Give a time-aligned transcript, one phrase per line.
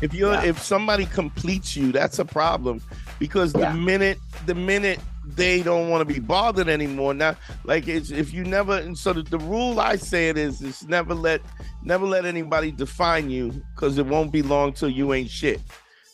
[0.00, 0.44] If you're yeah.
[0.44, 2.80] if somebody completes you, that's a problem
[3.18, 3.72] because yeah.
[3.72, 8.32] the minute the minute they don't want to be bothered anymore now like it's if
[8.34, 11.40] you never and so the, the rule i say it is is never let
[11.82, 15.60] never let anybody define you because it won't be long till you ain't shit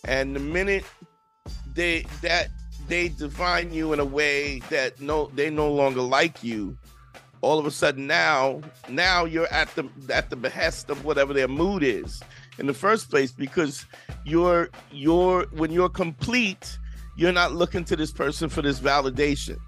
[0.04, 0.84] and the minute
[1.74, 2.48] they that
[2.88, 6.76] they define you in a way that no they no longer like you
[7.40, 11.48] all of a sudden now now you're at the at the behest of whatever their
[11.48, 12.22] mood is
[12.60, 13.86] in the first place because
[14.24, 16.78] you're you're when you're complete
[17.16, 19.58] you're not looking to this person for this validation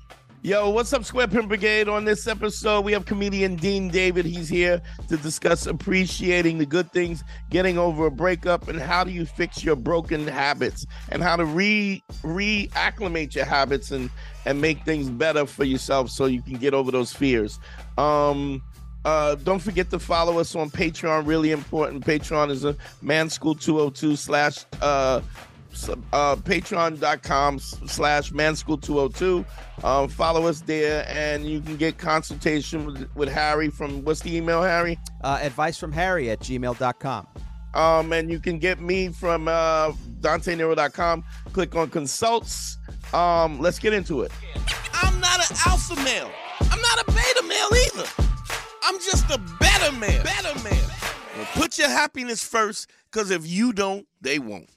[0.44, 1.88] Yo, what's up, Square Pimp Brigade?
[1.88, 4.24] On this episode, we have comedian Dean David.
[4.24, 9.12] He's here to discuss appreciating the good things, getting over a breakup, and how do
[9.12, 14.10] you fix your broken habits, and how to re reacclimate your habits and
[14.44, 17.60] and make things better for yourself so you can get over those fears.
[17.96, 18.64] Um,
[19.04, 21.26] uh, don't forget to follow us on Patreon.
[21.26, 22.04] Really important.
[22.04, 25.20] Patreon is a man school 202 slash uh
[26.12, 29.44] uh, patreon.com slash manschool202
[29.84, 34.36] um, follow us there and you can get consultation with, with harry from what's the
[34.36, 34.98] email harry?
[35.24, 37.26] Uh, advice from harry at gmail.com
[37.72, 42.76] um, and you can get me from uh, dantenero.com click on consults.
[43.14, 44.32] Um, let's get into it.
[44.92, 46.30] I'm not an alpha male.
[46.60, 48.32] I'm not a beta male either
[48.82, 50.90] i'm just a better man better man
[51.54, 54.70] put your happiness first because if you don't they won't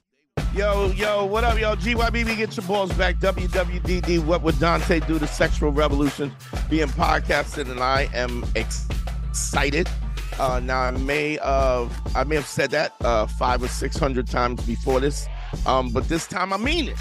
[0.54, 1.76] Yo, yo, what up, yo?
[1.76, 3.16] GYBB, get your balls back.
[3.16, 5.18] WWDD, what would Dante do?
[5.18, 6.34] to sexual revolution
[6.70, 8.88] being podcasted, and I am ex-
[9.28, 9.86] excited.
[10.38, 14.28] Uh, now I may uh, I may have said that uh, five or six hundred
[14.28, 15.26] times before this,
[15.66, 16.98] um, but this time I mean it.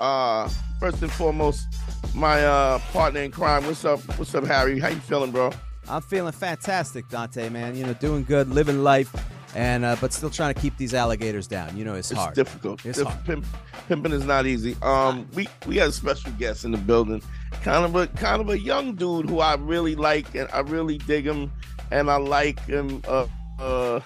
[0.00, 0.48] Uh,
[0.80, 1.66] first and foremost,
[2.14, 3.66] my uh, partner in crime.
[3.66, 4.00] What's up?
[4.18, 4.78] What's up, Harry?
[4.78, 5.50] How you feeling, bro?
[5.88, 7.48] I'm feeling fantastic, Dante.
[7.48, 9.14] Man, you know, doing good, living life
[9.56, 11.76] and uh, but still trying to keep these alligators down.
[11.76, 12.18] You know, it's, hard.
[12.18, 12.34] it's hard.
[12.34, 12.84] Difficult.
[12.84, 13.24] It's hard.
[13.24, 13.46] Pimp,
[13.88, 14.76] pimping is not easy.
[14.82, 17.22] Um, we we got a special guest in the building,
[17.62, 20.98] kind of a kind of a young dude who I really like and I really
[20.98, 21.50] dig him,
[21.90, 23.26] and I like him uh,
[23.58, 24.00] uh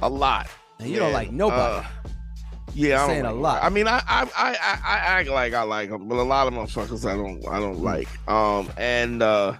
[0.00, 0.48] a lot.
[0.78, 1.84] And you don't like nobody.
[1.84, 2.10] Uh,
[2.74, 3.64] yeah, I'm saying like a lot.
[3.64, 6.54] I mean, I, I I I act like I like him, but a lot of
[6.54, 8.08] motherfuckers I don't I don't like.
[8.28, 9.54] Um, and uh,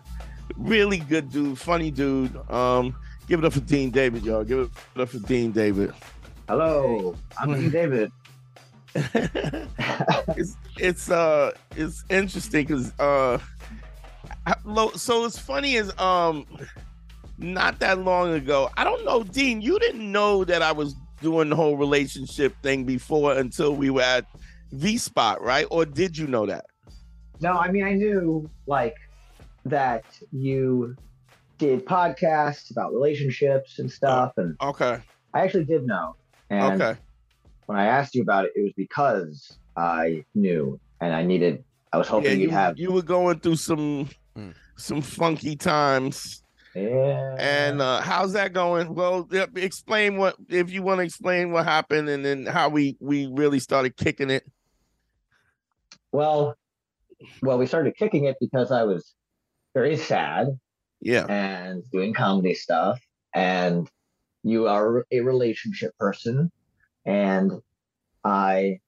[0.57, 2.37] really good dude, funny dude.
[2.51, 2.95] Um,
[3.27, 4.45] Give it up for Dean David, y'all.
[4.45, 5.93] Give it up for Dean David.
[6.47, 8.13] Hello, I'm Dean David.
[10.37, 13.39] it's it's uh it's interesting because uh
[14.95, 16.47] so it's funny as um
[17.39, 21.49] not that long ago I don't know Dean you didn't know that I was doing
[21.49, 24.27] the whole relationship thing before until we were at
[24.71, 26.67] V Spot right or did you know that?
[27.41, 28.95] No, I mean I knew like
[29.65, 30.97] that you
[31.59, 34.33] did podcasts about relationships and stuff.
[34.37, 35.01] And okay,
[35.33, 36.17] I actually did know.
[36.51, 37.01] And okay.
[37.67, 41.65] when I asked you about it, it was because I knew and I needed.
[41.93, 42.79] I was hoping yeah, you'd have.
[42.79, 44.55] You were going through some mm.
[44.77, 46.43] some funky times.
[46.75, 47.37] Yeah.
[47.39, 48.95] And uh, how's that going?
[48.95, 53.29] Well, explain what if you want to explain what happened and then how we we
[53.33, 54.45] really started kicking it.
[56.11, 56.57] Well,
[57.43, 59.15] well, we started kicking it because I was
[59.75, 60.49] very sad
[61.01, 61.27] yeah.
[61.27, 63.01] and doing comedy stuff
[63.35, 63.91] and
[64.43, 66.51] you are a relationship person
[67.05, 67.53] and
[68.25, 68.79] i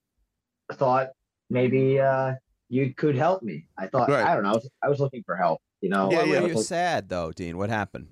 [0.73, 1.09] thought
[1.51, 2.33] maybe uh
[2.69, 3.69] you could help me.
[3.79, 4.27] I thought right.
[4.27, 6.11] i don't know I was, I was, looking for help you know?
[6.11, 6.33] Yeah, yeah.
[6.33, 6.63] you're looking...
[6.63, 7.59] sad though dean.
[7.59, 8.09] What happened?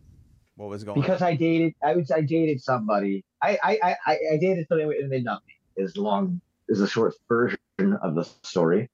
[0.56, 1.28] What was going because on?
[1.28, 3.24] i dated i was i dated somebody.
[3.42, 7.14] I i i, I dated somebody and they dumped me is long is the short
[7.28, 7.58] version
[8.02, 8.90] of the story.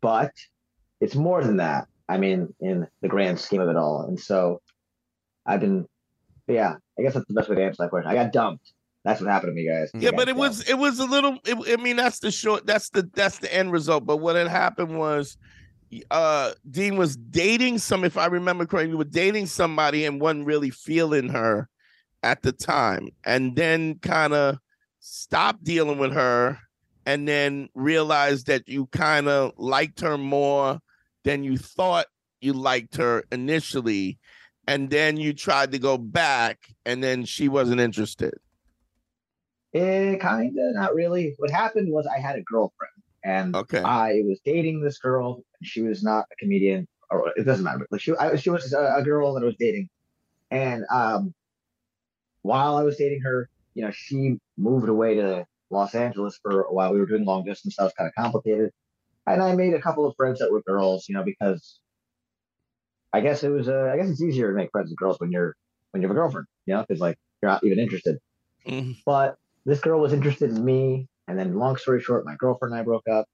[0.00, 0.32] But
[1.00, 4.02] it's more than that I mean, in the grand scheme of it all.
[4.02, 4.60] And so
[5.44, 5.86] I've been,
[6.46, 8.10] yeah, I guess that's the best way to answer that question.
[8.10, 8.72] I got dumped.
[9.04, 9.90] That's what happened to me, guys.
[9.94, 11.38] Yeah, but it was it was a little.
[11.44, 12.66] It, I mean, that's the short.
[12.66, 14.04] That's the that's the end result.
[14.04, 15.38] But what had happened was,
[16.10, 18.02] uh, Dean was dating some.
[18.02, 21.68] If I remember correctly, you were dating somebody and wasn't really feeling her
[22.24, 24.58] at the time, and then kind of
[24.98, 26.58] stopped dealing with her,
[27.04, 30.80] and then realized that you kind of liked her more
[31.26, 32.06] than you thought
[32.40, 34.18] you liked her initially
[34.66, 38.34] and then you tried to go back and then she wasn't interested
[39.74, 41.34] Eh, kind of, not really.
[41.36, 42.92] What happened was I had a girlfriend,
[43.24, 43.82] and Okay.
[43.82, 45.42] I was dating this girl.
[45.60, 47.86] And she was not a comedian, or it doesn't matter.
[47.90, 49.90] Like she, I, she was a, a girl that I was dating,
[50.50, 51.34] and um,
[52.42, 56.72] while I was dating her, you know, she moved away to Los Angeles for a
[56.72, 56.92] while.
[56.94, 57.76] We were doing long distance.
[57.76, 58.70] That was kind of complicated,
[59.26, 61.08] and I made a couple of friends that were girls.
[61.08, 61.80] You know, because
[63.12, 63.68] I guess it was.
[63.68, 65.54] Uh, I guess it's easier to make friends with girls when you're
[65.90, 66.46] when you have a girlfriend.
[66.66, 68.18] You know, because like you're not even interested.
[68.66, 68.96] Mhm.
[69.04, 71.08] But this girl was interested in me.
[71.28, 73.26] And then, long story short, my girlfriend and I broke up.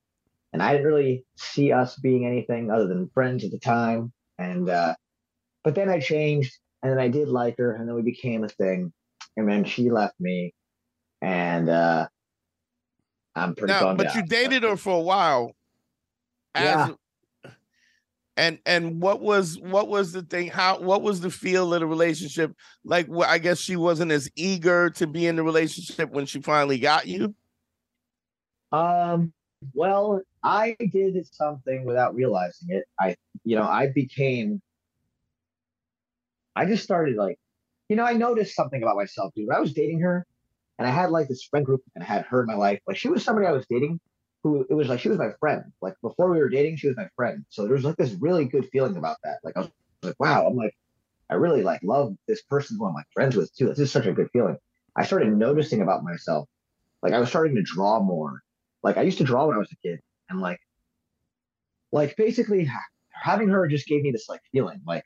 [0.52, 4.12] And I didn't really see us being anything other than friends at the time.
[4.38, 4.94] And, uh,
[5.64, 7.74] but then I changed and then I did like her.
[7.74, 8.92] And then we became a thing.
[9.36, 10.54] And then she left me.
[11.20, 12.08] And, uh,
[13.34, 14.14] I'm pretty Now, but out.
[14.14, 15.52] you dated her for a while.
[16.54, 16.90] Yeah.
[18.36, 20.48] And and what was what was the thing?
[20.48, 22.54] How what was the feel of the relationship?
[22.82, 26.40] Like, wh- I guess she wasn't as eager to be in the relationship when she
[26.40, 27.34] finally got you.
[28.72, 29.34] Um,
[29.74, 32.84] well, I did something without realizing it.
[32.98, 34.60] I, you know, I became,
[36.56, 37.38] I just started like,
[37.88, 39.48] you know, I noticed something about myself, dude.
[39.48, 40.26] When I was dating her
[40.78, 42.96] and I had like this friend group and I had her in my life, like
[42.96, 44.00] she was somebody I was dating
[44.42, 45.64] who it was like she was my friend.
[45.80, 47.44] Like before we were dating, she was my friend.
[47.48, 49.38] So there was like this really good feeling about that.
[49.44, 49.70] Like I was
[50.02, 50.74] like, wow, I'm like,
[51.30, 53.68] I really like love this person who I'm like friends with too.
[53.68, 54.56] This is such a good feeling.
[54.96, 56.48] I started noticing about myself.
[57.02, 58.42] Like I was starting to draw more.
[58.82, 60.58] Like I used to draw when I was a kid, and like,
[61.92, 62.68] like basically
[63.10, 64.80] having her just gave me this like feeling.
[64.86, 65.04] Like,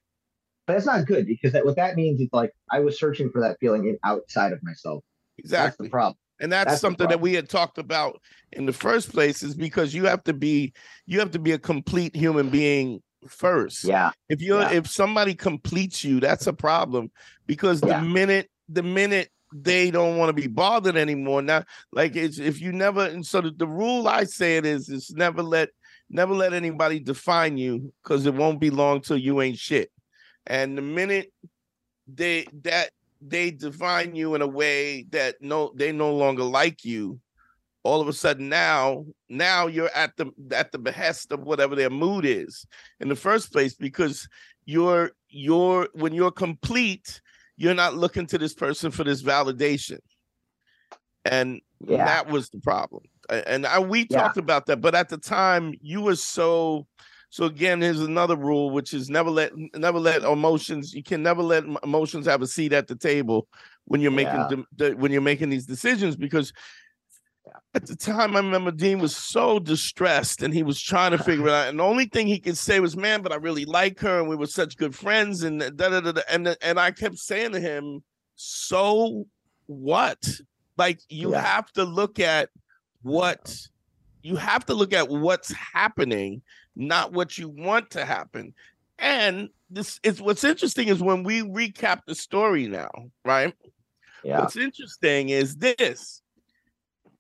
[0.67, 3.43] but it's not good because that what that means is like I was searching for
[3.43, 5.05] that feeling in outside of myself.
[5.39, 5.67] Exactly.
[5.67, 6.17] That's the problem.
[6.41, 8.21] And that's, That's something that we had talked about
[8.53, 10.73] in the first place is because you have to be
[11.07, 14.73] you have to be a complete human being first Yeah, if you're Yeah.
[14.73, 17.11] if somebody completes you that's a problem
[17.47, 18.01] because Yeah.
[18.01, 22.61] the minute the minute they don't want to be bothered anymore now like it's if
[22.61, 25.71] you never and so the, the rule i say it is is never let
[26.11, 29.91] never let anybody define you because it won't be long till you ain't shit
[30.47, 31.33] and the minute
[32.09, 32.91] they that
[33.29, 37.19] they define you in a way that no they no longer like you
[37.83, 41.91] all of a sudden now now you're at the at the behest of whatever their
[41.91, 42.67] mood is
[43.01, 44.29] in the first place because
[44.65, 47.21] you're you're when you're complete
[47.57, 49.99] you're not looking to this person for this validation
[51.25, 52.05] and Yeah.
[52.05, 54.19] that was the problem and I, we Yeah.
[54.23, 56.87] talked about that but at the time you were so
[57.37, 61.43] so again here's another rule which is never let never let emotions you can never
[61.43, 63.47] let emotions have a seat at the table
[63.85, 64.49] when you're making Yeah.
[64.49, 66.55] dem- the, when you're making these decisions because
[67.75, 71.47] at the time, I remember Dean was so distressed and he was trying to figure
[71.49, 71.69] it out.
[71.69, 74.29] And the only thing he could say was, "Man, but I really like her, and
[74.29, 76.13] we were such good friends." And da da da.
[76.13, 76.23] da.
[76.29, 78.03] And and I kept saying to him,
[78.35, 79.27] "So
[79.67, 80.19] what?
[80.77, 81.43] Like you Yeah.
[81.43, 82.49] have to look at
[83.03, 83.57] what
[84.27, 86.43] you have to look at what's happening,
[86.75, 88.55] not what you want to happen."
[88.99, 92.91] And this is what's interesting is when we recap the story now,
[93.25, 93.55] right?
[94.27, 96.23] yeah, What's interesting is this.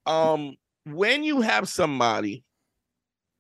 [0.06, 2.44] Um, when you have somebody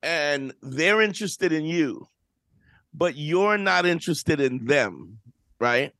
[0.02, 2.08] and they're interested in you,
[2.94, 5.18] but you're not interested in them,
[5.58, 5.92] right?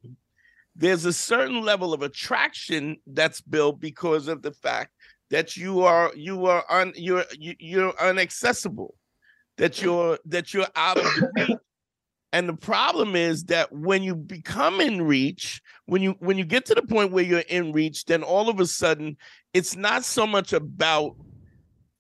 [0.75, 4.93] There's a certain level of attraction that's built because of the fact
[5.31, 8.91] that you are you are un you're you, you're unaccessible,
[9.57, 9.83] that mm.
[9.83, 11.59] you're that you're out of reach.
[12.33, 16.67] And the problem is that when you become in reach, when you when you get
[16.67, 19.17] to the point where you're in reach, then all of a sudden
[19.55, 21.17] it's not so much about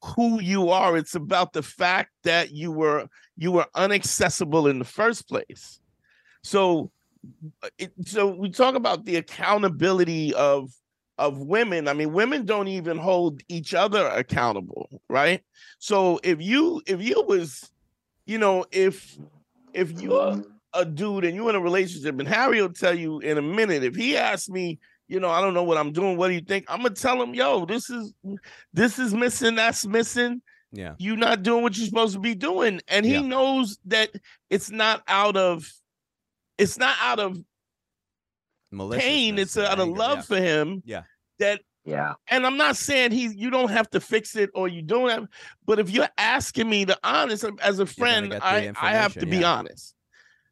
[0.04, 4.84] who you are, it's about the fact that you were you were unaccessible in the
[4.84, 5.80] first place.
[6.42, 6.90] So
[7.78, 10.70] it, so we talk about the accountability of
[11.18, 11.88] of women.
[11.88, 15.42] I mean, women don't even hold each other accountable, right?
[15.78, 17.70] So if you if you was,
[18.26, 19.16] you know, if
[19.72, 20.42] if you're
[20.72, 23.82] a dude and you're in a relationship, and Harry will tell you in a minute,
[23.82, 26.40] if he asks me, you know, I don't know what I'm doing, what do you
[26.40, 26.66] think?
[26.68, 28.12] I'm gonna tell him, yo, this is
[28.72, 30.42] this is missing, that's missing.
[30.72, 30.94] Yeah.
[30.98, 32.80] You're not doing what you're supposed to be doing.
[32.88, 33.20] And he Yeah.
[33.22, 34.10] knows that
[34.50, 35.70] it's not out of
[36.58, 37.38] it's not out of
[38.72, 40.22] pain, it's and out of love yeah.
[40.22, 40.82] for him.
[40.84, 41.02] Yeah.
[41.38, 44.82] That yeah, and I'm not saying he you don't have to fix it or you
[44.82, 45.28] don't have,
[45.66, 49.40] but if you're asking me to honest as a friend, I, I have to information,
[49.40, 49.94] be honest.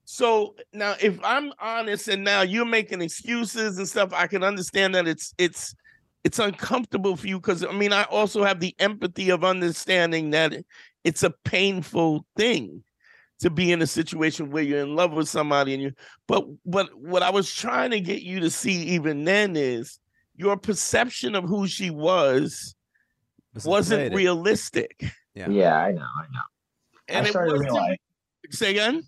[0.04, 4.94] So now if I'm honest and now you're making excuses and stuff, I can understand
[4.94, 5.74] that it's it's
[6.22, 10.54] it's uncomfortable for you because I mean I also have the empathy of understanding that
[11.02, 12.84] it's a painful thing
[13.44, 15.92] to be in a situation where you're in love with somebody and you
[16.26, 19.98] but but what I was trying to get you to see even then is
[20.34, 22.74] your perception of who she was
[23.66, 24.16] wasn't inflated.
[24.16, 25.04] realistic.
[25.34, 25.50] Yeah.
[25.50, 26.40] Yeah, I know, I know.
[27.08, 27.96] And I started to wasn't realize.
[28.48, 29.02] say again?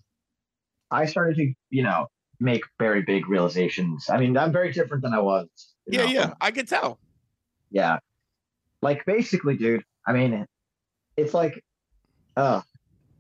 [0.91, 4.11] I started to, you know, make very big realizations.
[4.11, 5.49] I mean, I'm very different than I was.
[5.87, 6.13] Yeah, know?
[6.13, 6.35] yeah.
[6.43, 6.99] I could tell.
[7.71, 8.01] yeah.
[8.83, 9.83] Like basically, dude.
[10.07, 10.45] I mean,
[11.17, 11.65] it's like,
[12.37, 12.61] uh.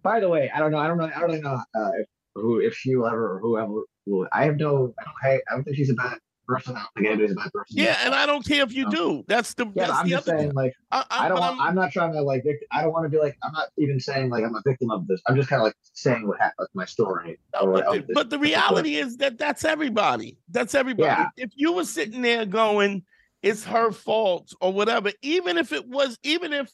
[0.06, 0.78] By the way, I don't know.
[0.78, 1.04] I don't know.
[1.06, 3.72] I don't really know uh, if who if she will ever or whoever
[4.06, 4.28] will.
[4.32, 4.94] I have no.
[4.98, 5.14] I don't.
[5.24, 6.76] I, I don't think she's a bad person.
[6.76, 7.76] I don't think anybody's a bad person.
[7.76, 8.90] Yeah, and I don't care if you No.
[8.90, 9.24] do.
[9.26, 10.52] That's the Yeah, that's I'm the just saying, thing.
[10.52, 11.58] like, I, I, I don't want.
[11.58, 12.44] I'm- I'm not trying to like.
[12.72, 13.36] I don't want to be like.
[13.42, 15.20] I'm not even saying like I'm a victim of this.
[15.26, 17.38] I'm just kind of like saying what happened, like my story.
[17.54, 20.38] No, but, the, but the reality is that that's everybody.
[20.50, 21.08] That's everybody.
[21.08, 21.28] Yeah.
[21.36, 23.02] If you were sitting there going,
[23.42, 26.70] "It's her fault" or whatever, even if it was, even if,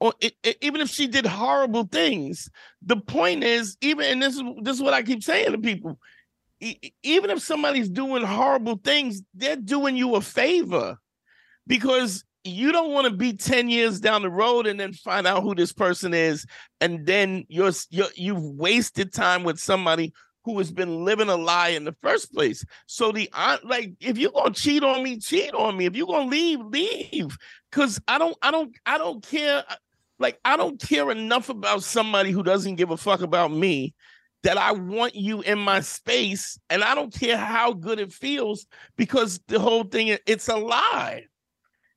[0.00, 2.48] or it, it- even if she did horrible things,
[2.82, 5.98] the point is, even and this is this is what I keep saying to people.
[7.02, 10.96] Even if somebody's doing horrible things, they're doing you a favor
[11.66, 15.42] because you don't want to be 10 years down the road and then find out
[15.42, 16.46] who this person is
[16.80, 20.12] and then you're, you're you've wasted time with somebody
[20.44, 24.16] who has been living a lie in the first place so the uh, like if
[24.16, 27.36] you're gonna cheat on me cheat on me if you're gonna leave leave
[27.70, 29.64] because i don't i don't i don't care
[30.18, 33.94] like i don't care enough about somebody who doesn't give a fuck about me
[34.42, 38.66] that i want you in my space and i don't care how good it feels
[38.96, 41.24] because the whole thing it's a lie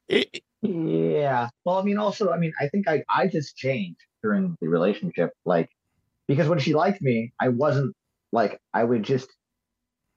[0.08, 1.48] it, Yeah.
[1.64, 5.32] Well, I mean, also, I mean, I think I I just changed during the relationship,
[5.46, 5.70] like
[6.28, 7.96] because when she liked me, I wasn't
[8.32, 9.30] like I would just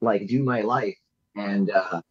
[0.00, 0.97] like do my life
[1.37, 2.02] and uh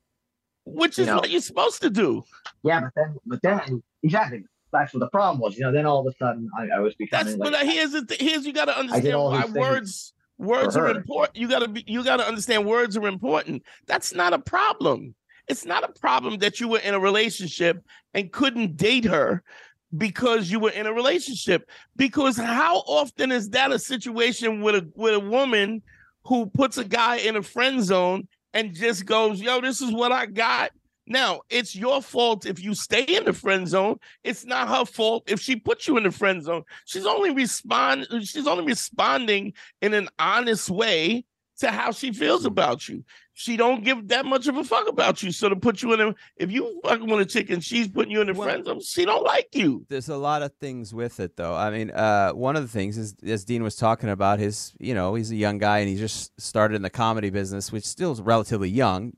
[0.65, 1.17] which is know.
[1.17, 2.23] what you're supposed to do
[2.63, 5.57] yeah, but then but then exactly that's what the problem was.
[5.57, 7.91] You know, then all of a sudden I, I was That's becoming but like here's
[7.91, 11.37] the th- here's you got to understand why words words are important.
[11.37, 13.63] You got to be you got to understand words are important.
[13.87, 15.15] That's not a problem.
[15.47, 19.43] It's not a problem that you were in a relationship and couldn't date her
[19.97, 21.69] because you were in a relationship.
[21.95, 25.81] Because how often is that a situation with a with a woman
[26.23, 30.11] who puts a guy in a friend zone and just goes, "Yo, this is what
[30.11, 30.71] I got."
[31.11, 33.99] Now, it's your fault if you stay in the friend zone.
[34.23, 36.63] It's not her fault if she puts you in the friend zone.
[36.85, 39.51] She's only respond she's only responding
[39.81, 41.25] in an honest way
[41.59, 43.03] to how she feels about you.
[43.33, 45.31] She don't give that much of a fuck about you.
[45.33, 48.11] So to put you in a if you fucking with a chick and she's putting
[48.11, 49.85] you in the Well- friend zone, she don't like you.
[49.89, 51.53] There's a lot of things with it, though.
[51.53, 54.93] I mean, uh, one of the things is, as Dean was talking about, his, you
[54.93, 58.11] know, he's a young guy and he just started in the comedy business, which still
[58.13, 59.13] is relatively young.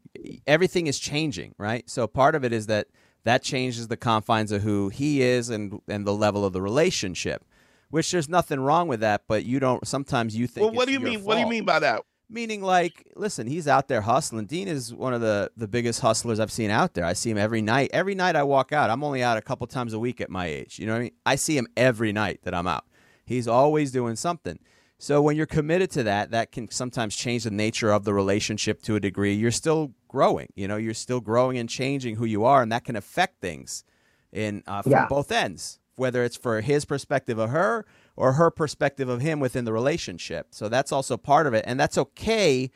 [0.48, 1.90] Everything is changing, right?
[1.90, 2.88] So part of it is that
[3.24, 7.46] that changes the confines of who he is and and the level of the relationship.
[7.90, 9.86] Which there's nothing wrong with that, but you don't.
[9.88, 10.66] Sometimes you think.
[10.66, 11.24] Well, what do you mean?
[11.24, 12.02] What do you mean by that?
[12.28, 14.48] Meaning, like, listen, he's out there hustling.
[14.48, 17.06] Dean is one of the the biggest hustlers I've seen out there.
[17.06, 17.92] I see him every night.
[17.94, 20.48] Every night I walk out, I'm only out a couple times a week at my
[20.48, 20.80] age.
[20.80, 21.12] You know what I mean?
[21.26, 22.86] I see him every night that I'm out.
[23.26, 24.58] He's always doing something.
[25.00, 28.82] So when you're committed to that, that can sometimes change the nature of the relationship
[28.84, 29.34] to a degree.
[29.34, 30.48] You're still growing.
[30.56, 33.84] You know, you're still growing and changing who you are, and that can affect things
[34.32, 35.08] in uh, from Yeah.
[35.08, 37.86] both ends, whether it's for his perspective of her
[38.16, 40.48] or her perspective of him within the relationship.
[40.52, 42.72] So that's also part of it, and that's okay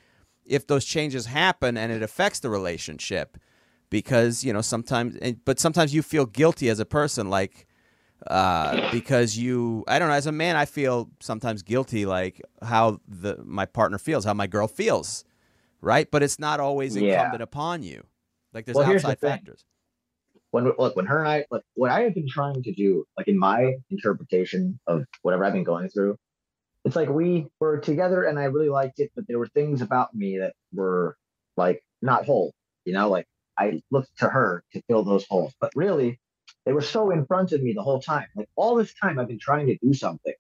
[0.46, 3.38] if those changes happen and it affects the relationship,
[3.90, 7.67] because you know sometimes, and- but sometimes you feel guilty as a person, like
[8.26, 13.00] uh, because you, I don't know, as a man, I feel sometimes guilty, like how
[13.08, 15.24] the my partner feels, how my girl feels,
[15.82, 16.10] right?
[16.10, 17.22] But it's not always Yeah.
[17.22, 18.04] incumbent upon you.
[18.54, 19.32] Like there's Well, the outside thing.
[19.32, 19.66] factors.
[20.52, 23.28] when look when her and I like what I have been trying to do, like
[23.28, 26.18] in my interpretation of whatever I've been going through,
[26.86, 30.14] it's like we were together and I really liked it, but there were things about
[30.16, 31.18] me that were
[31.58, 32.54] like not whole.
[32.86, 33.26] You know, like
[33.60, 36.20] I looked to her to fill those holes, but really
[36.68, 38.28] they were so in front of me the whole time.
[38.36, 40.34] Like all this time I've been trying to do something,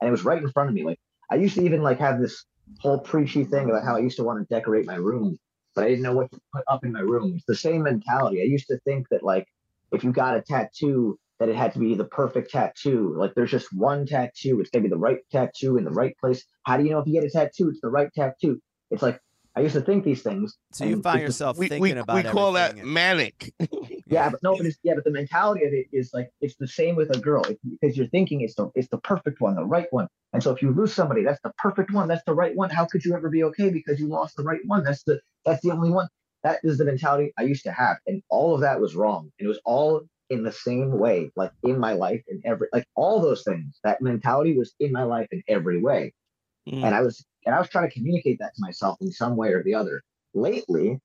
[0.00, 0.82] and it was right in front of me.
[0.82, 0.98] Like
[1.30, 2.46] I used to even like have this
[2.80, 5.38] whole preachy thing about how I used to want to decorate my room,
[5.74, 7.34] but I didn't know what to put up in my room.
[7.36, 8.40] It's the same mentality.
[8.40, 9.46] I used to think that like
[9.92, 13.14] if you got a tattoo, that it had to be the perfect tattoo.
[13.18, 14.60] Like there's just one tattoo.
[14.62, 16.44] It's gonna be the right tattoo in the right place.
[16.62, 18.58] How do you know if you get a tattoo, it's the right tattoo?
[18.90, 19.20] It's like
[19.54, 20.56] I used to think these things.
[20.72, 22.94] So you find it's just- yourself We, thinking we, about we call that everything and-
[22.94, 23.52] manic.
[24.06, 26.68] Yeah, but no, but it's, yeah, but the mentality of it is like it's the
[26.68, 29.86] same with a girl because you're thinking it's the it's the perfect one, the right
[29.92, 30.08] one.
[30.32, 32.70] And so if you lose somebody, that's the perfect one, that's the right one.
[32.70, 34.84] How could you ever be okay because you lost the right one?
[34.84, 36.08] That's the that's the only one.
[36.42, 39.30] That is the mentality I used to have, and all of that was wrong.
[39.38, 42.86] And it was all in the same way, like in my life in every like
[42.96, 43.78] all those things.
[43.84, 46.12] That mentality was in my life in every way
[46.68, 46.84] Mm.
[46.84, 49.50] and I was and I was trying to communicate that to myself in some way
[49.52, 50.02] or the other.
[50.34, 50.98] Lately,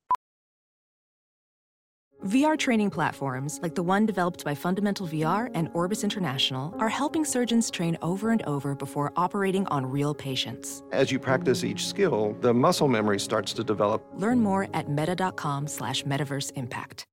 [2.25, 7.23] VR training platforms, like the one developed by Fundamental VR and Orbis International, are helping
[7.23, 10.83] surgeons train over and over before operating on real patients.
[10.91, 14.05] As you practice each skill, the muscle memory starts to develop.
[14.15, 17.05] Learn more at meta.com slash metaverse impact.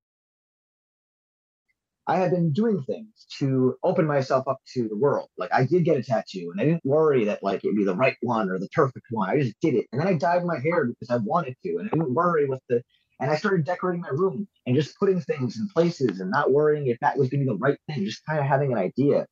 [2.08, 5.28] I had been doing things to open myself up to the world.
[5.38, 7.96] Like I did get a tattoo and I didn't worry that like it'd be the
[7.96, 9.28] right one or the perfect one.
[9.28, 9.86] I just did it.
[9.92, 11.76] And then I dyed my hair because I wanted to.
[11.78, 12.80] And I didn't worry with the
[13.20, 16.87] and I started decorating my room and just putting things in places and not worrying
[16.87, 19.26] if that was gonna be the right thing, just kind of having an idea.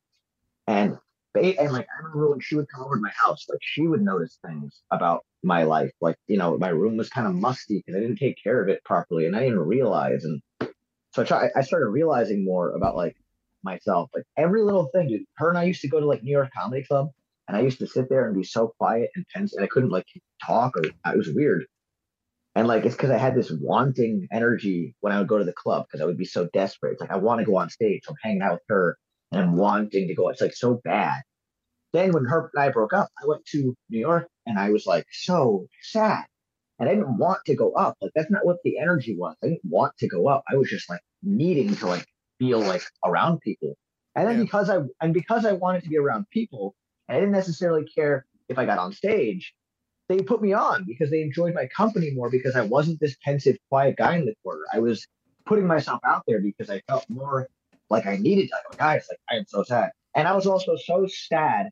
[0.66, 0.98] And
[1.34, 4.02] and like I remember when she would come over to my house, like she would
[4.02, 5.90] notice things about my life.
[6.00, 8.68] Like, you know, my room was kind of musty because I didn't take care of
[8.68, 10.24] it properly and I didn't realize.
[10.24, 10.40] And
[11.12, 13.16] so I try I started realizing more about like
[13.64, 14.10] myself.
[14.14, 15.24] Like every little thing, dude.
[15.36, 17.10] Her and I used to go to like New York Comedy Club,
[17.48, 19.90] and I used to sit there and be so quiet and tense, and I couldn't
[19.90, 20.06] like
[20.44, 21.66] talk, or it was weird.
[22.54, 25.52] And like it's because I had this wanting energy when I would go to the
[25.52, 26.92] club because I would be so desperate.
[26.92, 28.02] It's like I want to go on stage.
[28.04, 28.96] So I'm hanging out with her
[29.32, 30.28] and I'm wanting to go.
[30.28, 31.22] It's like so bad.
[31.92, 34.86] Then when her and I broke up, I went to New York and I was
[34.86, 36.24] like so sad.
[36.78, 37.96] And I didn't want to go up.
[38.00, 39.36] Like that's not what the energy was.
[39.42, 40.44] I didn't want to go up.
[40.48, 42.06] I was just like needing to like
[42.38, 43.76] feel like around people.
[44.16, 44.44] And then yeah.
[44.44, 46.74] because I and because I wanted to be around people,
[47.08, 49.54] I didn't necessarily care if I got on stage.
[50.08, 53.56] They put me on because they enjoyed my company more because I wasn't this pensive,
[53.70, 54.62] quiet guy in the corner.
[54.72, 55.06] I was
[55.46, 57.48] putting myself out there because I felt more
[57.90, 58.56] like I needed to.
[58.70, 59.90] Like, guys, like I am so sad.
[60.14, 61.70] And I was also so sad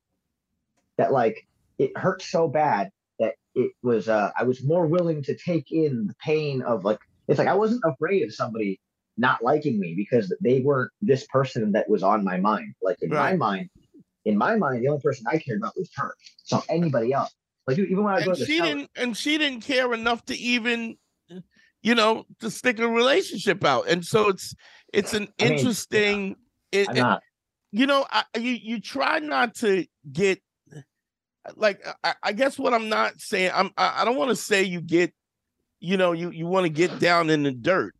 [0.96, 1.46] that like
[1.78, 6.06] it hurt so bad that it was uh I was more willing to take in
[6.06, 6.98] the pain of like
[7.28, 8.80] it's like I wasn't afraid of somebody
[9.16, 12.74] not liking me because they weren't this person that was on my mind.
[12.82, 13.32] Like in right.
[13.32, 13.70] my mind,
[14.24, 16.14] in my mind, the only person I cared about was her.
[16.44, 17.34] So anybody else,
[17.66, 20.96] like even when I to she didn't, and she didn't care enough to even,
[21.82, 23.88] you know, to stick a relationship out.
[23.88, 24.54] And so it's
[24.92, 26.22] it's an I interesting.
[26.22, 26.36] Mean,
[26.72, 27.20] yeah, it, it,
[27.72, 30.40] you know, I, you you try not to get
[31.56, 33.52] like I, I guess what I'm not saying.
[33.54, 35.12] I'm I, I don't want to say you get,
[35.80, 37.94] you know, you you want to get down in the dirt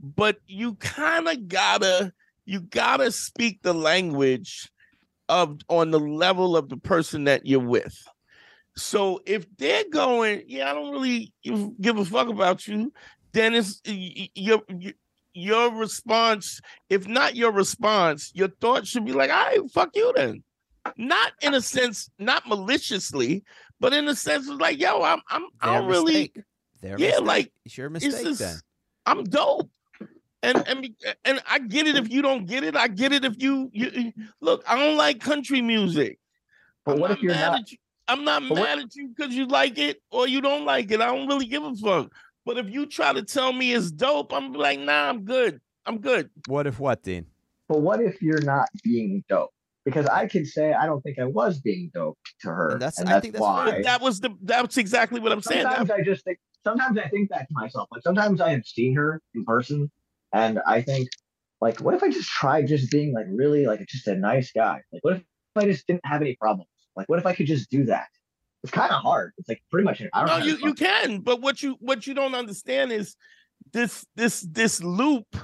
[0.00, 2.12] but you kind of gotta
[2.44, 4.70] you gotta speak the language
[5.28, 7.96] of on the level of the person that you're with.
[8.76, 11.32] So if they're going, yeah, I don't really
[11.80, 12.92] give a fuck about you,
[13.32, 14.62] then it's your
[15.32, 16.60] your response.
[16.88, 20.42] If not your response, your thought should be like, "I right, fuck you." Then,
[20.96, 23.44] not in a sense, not maliciously,
[23.80, 26.32] but in a sense of like, "Yo, I'm I'm I don't really."
[26.82, 27.26] Their yeah, mistake.
[27.26, 28.12] like it's your mistake.
[28.12, 28.62] It's just,
[29.06, 29.70] I'm dope
[30.42, 30.88] and and
[31.24, 32.76] and I get it if you don't get it.
[32.76, 34.62] I get it if you you look.
[34.66, 36.18] I don't like country music.
[36.84, 37.70] But I'm what if you're not?
[37.70, 37.78] You.
[38.08, 38.78] I'm not mad what?
[38.78, 41.00] at you because you like it or you don't like it.
[41.00, 42.12] I don't really give a fuck.
[42.44, 45.60] But if you try to tell me it's dope, I'm like, nah, I'm good.
[45.84, 46.30] I'm good.
[46.46, 47.26] What if what, Dean?
[47.68, 49.50] But what if you're not being dope?
[49.84, 52.70] Because I can say I don't think I was being dope to her.
[52.72, 53.82] And that's, and that's I think that's why.
[53.82, 55.76] that was the that's exactly what I'm sometimes saying.
[55.76, 57.88] Sometimes I just think sometimes I think that to myself.
[57.92, 59.90] Like sometimes I have seen her in person
[60.32, 61.08] and I think,
[61.60, 64.80] like, what if I just tried just being like really like just a nice guy?
[64.92, 65.22] Like, what if
[65.56, 66.68] I just didn't have any problems?
[66.96, 68.08] Like, what if I could just do that?
[68.62, 69.32] It's kind of hard.
[69.38, 70.02] It's like pretty much.
[70.12, 73.14] I don't no, you you can, but what you what you don't understand is
[73.72, 75.36] this this this loop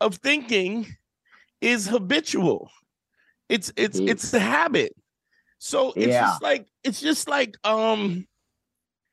[0.00, 0.86] of thinking
[1.60, 2.70] is habitual.
[3.48, 4.94] It's it's it's the habit.
[5.58, 6.22] So it's yeah.
[6.22, 8.26] just like it's just like um,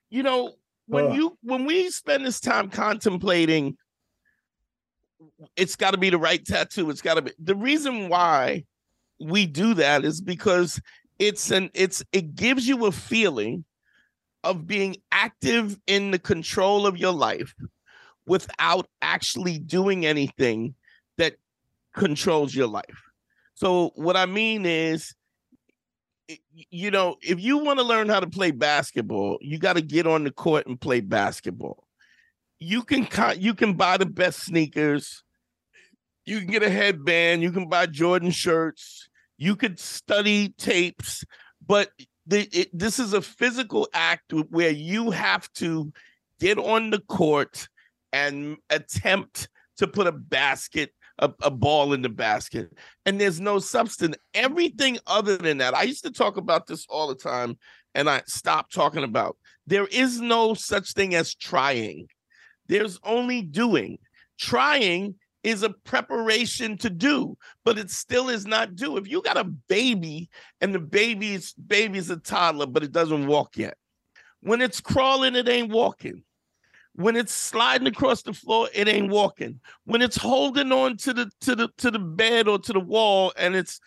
[0.09, 0.53] you know,
[0.87, 1.15] when Ugh.
[1.15, 3.77] you when we spend this time contemplating
[5.55, 6.89] it's got to be the right tattoo.
[6.89, 8.65] It's got to be the reason why
[9.19, 10.79] we do that is because
[11.19, 13.65] it's an it's it gives you a feeling
[14.43, 17.53] of being active in the control of your life
[18.25, 20.75] without actually doing anything
[21.17, 21.36] that
[21.93, 23.03] controls your life.
[23.55, 25.13] So what I mean is
[26.69, 30.05] you know, if you want to learn how to play basketball, you got to get
[30.05, 31.88] on the court and play basketball
[32.60, 33.08] you can
[33.39, 35.23] you can buy the best sneakers.
[36.25, 37.41] You can get a headband.
[37.41, 39.08] You can buy Jordan shirts.
[39.39, 41.25] You could study tapes,
[41.65, 41.89] but
[42.28, 45.91] the, it, this is a physical act where you have to
[46.39, 47.67] get on the court
[48.13, 52.71] and attempt to put a basket, a, a ball in the basket.
[53.08, 54.15] And there's no substance.
[54.36, 57.58] Everything other than that, I used to talk about this all the time,
[57.95, 59.38] and I stopped talking about.
[59.65, 62.08] There is no such thing as trying
[62.69, 63.97] there's only doing.
[64.39, 68.97] Trying is a preparation to do, but it still is not do.
[68.97, 70.30] If you got a baby
[70.62, 73.75] and the baby's baby's a toddler, but it doesn't walk yet.
[74.41, 76.23] When it's crawling, it ain't walking.
[76.93, 79.62] When it's sliding across the floor, it ain't walking.
[79.86, 83.32] When it's holding on to the to the to the bed or to the wall
[83.38, 83.80] and it's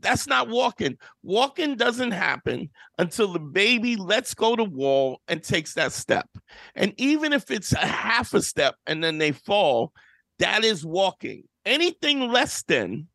[0.00, 0.96] that's not walking.
[1.22, 6.28] Walking doesn't happen until the baby lets go the wall and takes that step.
[6.74, 9.92] And even if it's a half a step and then they fall,
[10.38, 11.44] that is walking.
[11.64, 13.08] Anything less than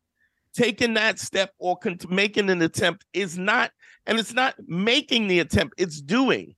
[0.54, 3.70] taking that step or con- making an attempt is not,
[4.06, 6.54] and it's not making the attempt, it's doing.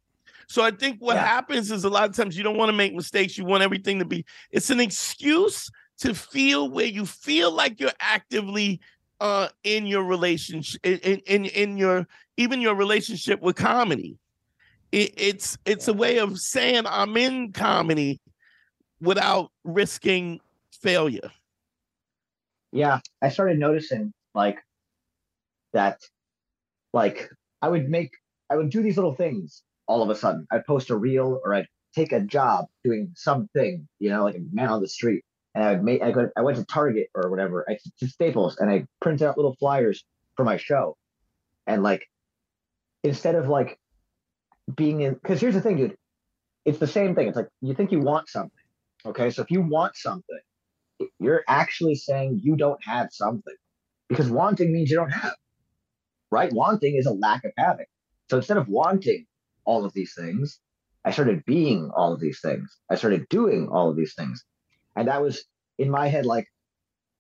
[0.49, 1.27] So I think what yeah.
[1.27, 3.39] happens is a lot of times you don't want to make mistakes.
[3.39, 7.93] You want everything to be, it's an excuse to feel where you feel like you're
[8.01, 8.81] actively
[9.21, 12.07] uh in your relationship in in, in your
[12.37, 14.19] even your relationship with comedy.
[14.93, 18.21] It, it's it's a way of saying i'm in comedy
[19.01, 20.41] without risking
[20.73, 21.31] failure.
[22.73, 24.59] Yeah i started noticing like
[25.73, 26.01] that
[26.93, 27.31] like
[27.63, 28.11] i would make
[28.49, 30.47] i would do these little things all of a sudden.
[30.53, 34.41] I'd post a reel or i'd take a job doing something you know like a
[34.53, 37.67] man on the street and I made I, go, I went to Target or whatever,
[37.69, 40.05] I to Staples, and I printed out little flyers
[40.37, 40.97] for my show,
[41.67, 42.07] and like
[43.03, 43.79] instead of like
[44.75, 45.97] being in, because here's the thing, dude,
[46.65, 47.29] it's the same thing.
[47.29, 48.65] It's like you think you want something,
[49.07, 49.31] okay?
[49.31, 50.41] So if you want something,
[51.19, 53.57] you're actually saying you don't have something,
[54.09, 55.35] because wanting means you don't have,
[56.31, 56.53] right?
[56.53, 57.87] Wanting is a lack of having.
[58.31, 59.27] So instead of wanting
[59.65, 60.61] all of these things,
[61.05, 62.79] I started being all of these things.
[62.91, 64.45] I started doing all of these things.
[64.97, 65.45] And that was
[65.79, 66.47] in my head like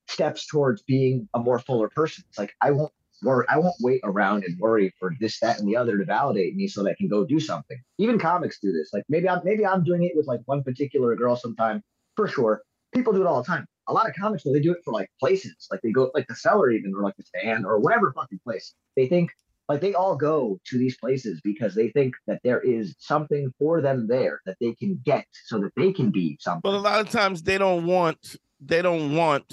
[0.08, 2.24] steps towards being a more fuller person.
[2.28, 5.68] It's like I won't worry, I won't wait around and worry for this, that, and
[5.68, 7.78] the other to validate me so that I can go do something.
[7.98, 8.90] Even comics do this.
[8.92, 11.82] Like maybe I'm maybe I'm doing it with like one particular girl sometime,
[12.16, 12.62] for sure.
[12.92, 13.66] People do it all the time.
[13.88, 15.68] A lot of comics though, they do it for like places.
[15.70, 18.74] Like they go like the cellar even or like the stand or whatever fucking place.
[18.96, 19.30] They think
[19.70, 23.80] like they all go to these places because they think that there is something for
[23.80, 26.60] them there that they can get so that they can be something.
[26.64, 29.44] But a lot of times they don't want they don't want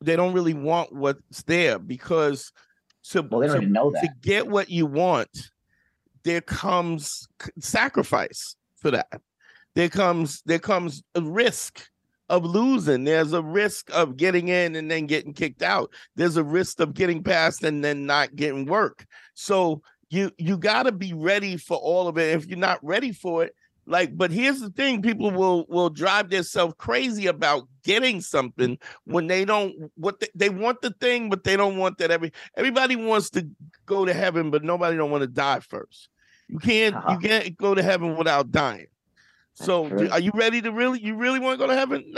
[0.00, 2.50] they don't really want what's there because
[3.10, 4.02] to, well, they don't to, know that.
[4.02, 5.30] to get what you want,
[6.24, 7.28] there comes
[7.60, 9.20] sacrifice for that.
[9.76, 11.86] There comes there comes a risk
[12.28, 13.04] of losing.
[13.04, 15.90] There's a risk of getting in and then getting kicked out.
[16.16, 19.06] There's a risk of getting past and then not getting work.
[19.34, 22.34] So you you got to be ready for all of it.
[22.36, 23.54] If you're not ready for it,
[23.86, 29.28] like, but here's the thing: people will will drive themselves crazy about getting something when
[29.28, 32.10] they don't what they, they want the thing, but they don't want that.
[32.10, 33.48] Every everybody wants to
[33.86, 36.08] go to heaven, but nobody don't want to die first.
[36.48, 37.12] You can't uh-huh.
[37.12, 38.86] you can't go to heaven without dying.
[39.56, 41.00] So, are you ready to really?
[41.00, 42.14] You really want to go to heaven?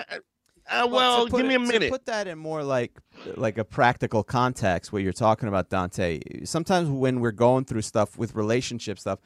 [0.70, 1.90] Uh, well, well give me a minute.
[1.90, 2.98] put that in more like
[3.36, 6.20] like a practical context, what you're talking about, Dante.
[6.44, 9.20] Sometimes when we're going through stuff with relationship stuff,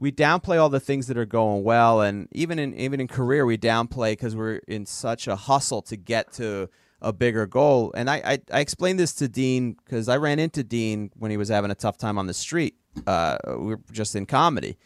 [0.00, 3.46] we downplay all the things that are going well, and even in even in career,
[3.46, 6.68] we downplay because we're in such a hustle to get to
[7.00, 7.92] a bigger goal.
[7.94, 11.36] And I I, I explained this to Dean because I ran into Dean when he
[11.36, 12.74] was having a tough time on the street.
[13.06, 14.76] Uh, we were just in comedy.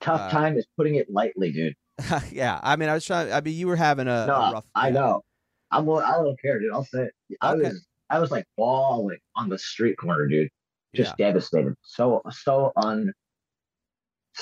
[0.00, 1.76] Tough uh, time is putting it lightly, dude.
[2.32, 3.32] yeah, I mean, I was trying.
[3.32, 4.64] I mean, you were having a, no, a rough.
[4.74, 5.22] I know.
[5.70, 5.88] I'm.
[5.88, 6.72] I don't care, dude.
[6.72, 7.14] I'll say it.
[7.40, 7.68] I okay.
[7.68, 7.86] was.
[8.10, 10.50] I was like bawling on the street corner, dude.
[10.94, 11.28] Just yeah.
[11.28, 11.74] devastated.
[11.82, 13.12] So so un.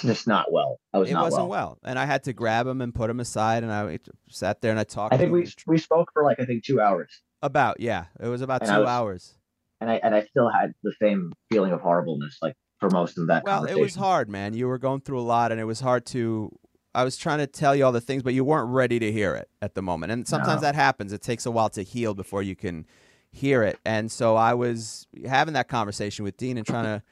[0.03, 0.79] Just not well.
[0.93, 1.11] I was.
[1.11, 1.49] It wasn't well.
[1.49, 1.79] well.
[1.85, 4.79] and I had to grab him and put him aside, and I sat there and
[4.79, 5.15] I talked.
[5.15, 7.11] I think we we spoke for like I think two hours.
[7.43, 9.35] About yeah, it was about and two was, hours.
[9.81, 13.29] And I and I still had the same feeling of horribleness, like for most of
[13.29, 13.45] that.
[13.45, 14.55] Well, it was hard, man.
[14.55, 16.57] You were going through a lot, and it was hard to
[16.95, 19.35] I was trying to tell you all the things, but you weren't ready to hear
[19.35, 20.13] it at the moment.
[20.13, 20.69] And sometimes no.
[20.69, 21.13] that happens.
[21.13, 22.87] It takes a while to heal before you can
[23.31, 23.79] hear it.
[23.85, 27.03] And so I was having that conversation with Dean and trying to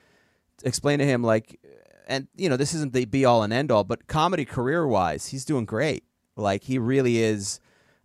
[0.64, 1.60] explain to him, like,
[2.08, 5.28] and you know, this isn't the be all and end all, but comedy career wise,
[5.28, 6.04] he's doing great.
[6.36, 7.60] Like he really is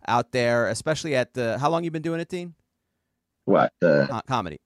[0.06, 1.58] out there, especially at the.
[1.58, 2.54] How long you been doing it, Dean?
[3.46, 4.60] What the Co- comedy?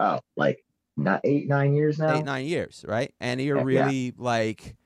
[0.00, 0.64] Oh, like
[0.96, 2.16] not eight nine years now.
[2.16, 3.14] Eight nine years, right?
[3.20, 4.12] And you're yeah, really yeah.
[4.16, 4.76] like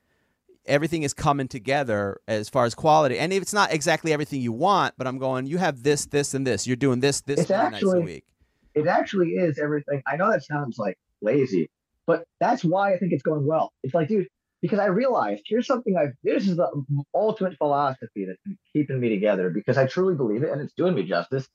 [0.66, 3.18] everything is coming together as far as quality.
[3.18, 6.34] And if it's not exactly everything you want, but I'm going, you have this, this,
[6.34, 6.66] and this.
[6.66, 8.24] You're doing this, this, it's actually, nights a week.
[8.74, 10.02] It actually is everything.
[10.06, 11.68] I know that sounds like lazy,
[12.06, 13.72] but that's why I think it's going well.
[13.82, 14.28] It's like, dude,
[14.60, 16.70] because I realized here's something I've this is the
[17.14, 20.94] ultimate philosophy that's been keeping me together because I truly believe it and it's doing
[20.94, 21.48] me justice.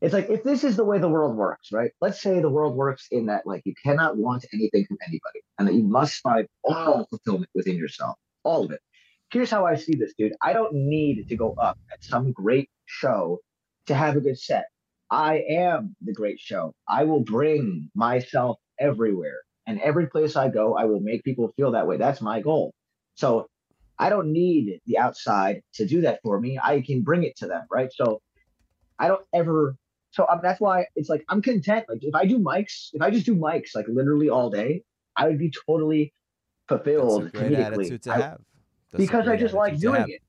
[0.00, 1.90] It's like if this is the way the world works, right?
[2.00, 5.68] Let's say the world works in that like you cannot want anything from anybody and
[5.68, 8.80] that you must find all fulfillment within yourself all of it.
[9.30, 10.34] Here's how I see this, dude.
[10.42, 13.38] I don't need to go up at some great show
[13.86, 14.66] to have a good set.
[15.10, 16.74] I am the great show.
[16.88, 19.40] I will bring myself everywhere.
[19.66, 21.96] And every place I go, I will make people feel that way.
[21.96, 22.74] That's my goal.
[23.14, 23.46] So
[23.98, 26.58] I don't need the outside to do that for me.
[26.62, 27.90] I can bring it to them, right?
[27.92, 28.20] So
[28.98, 29.76] I don't ever.
[30.10, 31.86] So um, that's why it's like I'm content.
[31.88, 34.82] Like if I do mics, if I just do mics like literally all day,
[35.16, 36.12] I would be totally
[36.78, 38.36] fulfilled That's a great attitude to I-
[38.96, 40.20] because I just like doing it.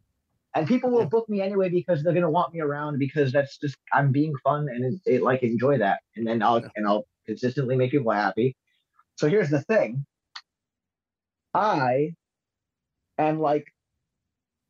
[0.55, 3.75] And people will book me anyway because they're gonna want me around because that's just
[3.91, 7.75] I'm being fun and it, it like enjoy that, and then I'll and I'll consistently
[7.75, 8.55] make people happy.
[9.15, 10.05] So here's the thing.
[11.55, 12.13] I
[13.17, 13.65] am like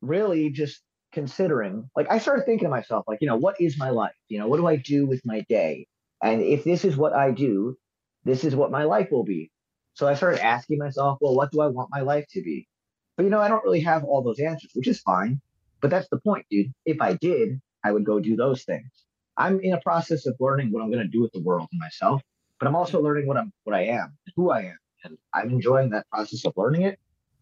[0.02, 0.82] really just
[1.12, 4.16] considering like I started thinking to myself, like, you know, what is my life?
[4.30, 5.88] You know, what do I do with my day?
[6.22, 7.78] And if this is what I do,
[8.24, 9.52] this is what my life will be.
[9.94, 12.68] So I started asking myself, well, what do I want my life to be?
[13.16, 15.40] But you know, I don't really have all those answers, which is fine.
[15.82, 16.74] But that's the point, dude.
[16.86, 18.90] If I did, I would go do those things.
[19.38, 21.80] I'm in a process of learning what I'm going to do with the world and
[21.80, 22.22] myself,
[22.60, 25.90] but I'm also learning what I'm, what I am, who I am, and I'm enjoying
[25.90, 27.00] that process of learning it.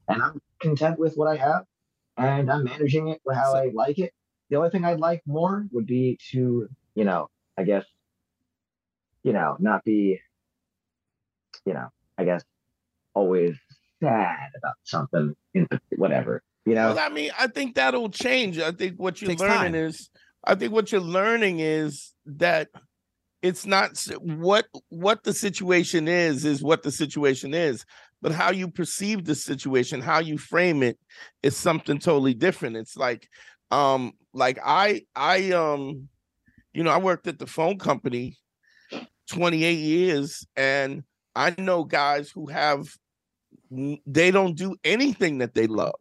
[0.08, 1.66] And I'm content with what I have,
[2.18, 4.14] and I'm managing it for how I like it.
[4.50, 7.86] The only thing I'd like more would be to, you know, I guess,
[9.24, 10.20] you know, not be,
[11.66, 11.90] you know,
[12.22, 12.44] I guess,
[13.16, 13.58] always
[14.02, 16.94] sad about something, in whatever, you know.
[16.94, 18.60] Well, I mean, I think that'll change.
[18.60, 19.76] I think what you're learning time.
[19.76, 20.10] is,
[20.44, 22.70] I think what you're learning is that
[23.42, 27.86] it's not what what the situation is is what the situation is,
[28.22, 31.00] but how you perceive the situation, how you frame it,
[31.42, 32.78] is something totally different.
[32.78, 33.28] It's like,
[33.72, 36.08] um, like I I um,
[36.72, 38.38] you know, I worked at the phone company
[39.32, 41.04] 28 years, and
[41.36, 42.90] I know guys who have
[43.72, 45.94] mm, they don't do anything that they love.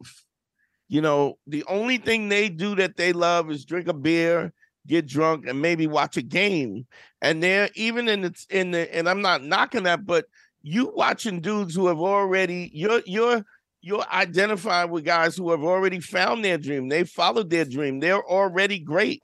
[0.87, 4.51] You know, the only thing they do that they love is drink a beer,
[4.87, 6.85] get drunk, and maybe watch a game.
[7.21, 10.25] And they're even in the in the and I'm not knocking that, but
[10.63, 13.43] you watching dudes who have already you're you're
[13.81, 16.89] you're identifying with guys who have already found their dream.
[16.89, 17.99] They followed their dream.
[17.99, 19.23] They're already great.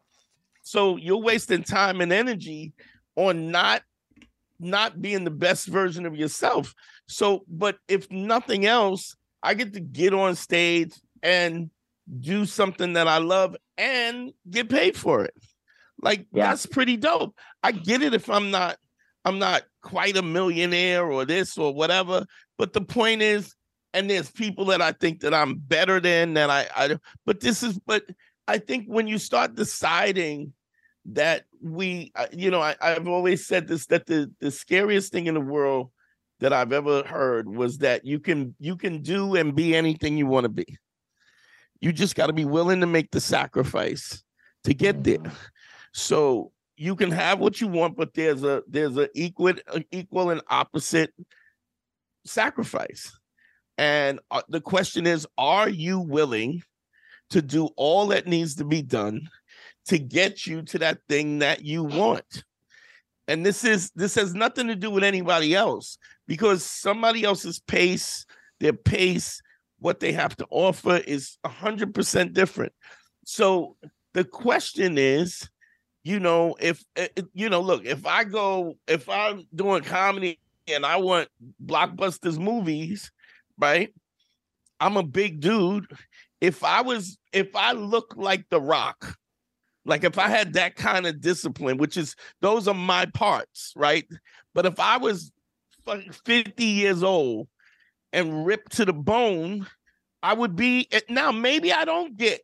[0.63, 2.73] So you're wasting time and energy
[3.15, 3.83] on not
[4.59, 6.73] not being the best version of yourself.
[7.07, 10.93] So, but if nothing else, I get to get on stage
[11.23, 11.69] and
[12.19, 15.33] do something that I love and get paid for it.
[16.01, 16.47] Like Yeah.
[16.49, 17.35] that's pretty dope.
[17.63, 18.77] I get it if I'm not
[19.25, 22.25] I'm not quite a millionaire or this or whatever,
[22.57, 23.53] but the point is
[23.93, 27.63] and there's people that I think that I'm better than that I I but this
[27.63, 28.03] is but
[28.47, 30.53] I think when you start deciding
[31.07, 35.27] that we uh, you know I, I've always said this that the the scariest thing
[35.27, 35.91] in the world
[36.39, 40.27] that I've ever heard was that you can you can do and be anything you
[40.27, 40.77] want to be.
[41.79, 44.23] You just got to be willing to make the sacrifice
[44.63, 45.31] to get there.
[45.93, 50.29] So you can have what you want, but there's a there's a equal a equal
[50.29, 51.13] and opposite
[52.25, 53.17] sacrifice.
[53.77, 56.63] And uh, the question is, are you willing
[57.29, 59.27] to do all that needs to be done
[59.87, 62.43] to get you to that thing that you want?
[63.27, 65.97] And this is this has nothing to do with anybody else
[66.27, 68.25] because somebody else's pace,
[68.59, 69.41] their pace,
[69.79, 72.73] what they have to offer is 100% different.
[73.25, 73.75] So
[74.13, 75.49] the question is,
[76.03, 80.39] you know, if eh, eh, you know, look, if I go, if I'm doing comedy
[80.67, 81.27] and I want
[81.63, 83.11] blockbusters movies,
[83.57, 83.93] right?
[84.79, 85.85] I'm a big dude.
[86.39, 89.17] If I was, if I look like The Rock,
[89.87, 94.05] like if I had that kind of discipline, which is those are my parts, right?
[94.53, 95.31] But if I was
[96.25, 97.47] 50 years old
[98.11, 99.65] and ripped to the bone,
[100.21, 102.41] I would be eh, now maybe I don't get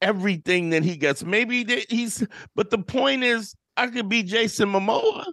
[0.00, 1.22] everything that he gets.
[1.22, 5.26] Maybe that he's but the point is I could be Jason Momoa.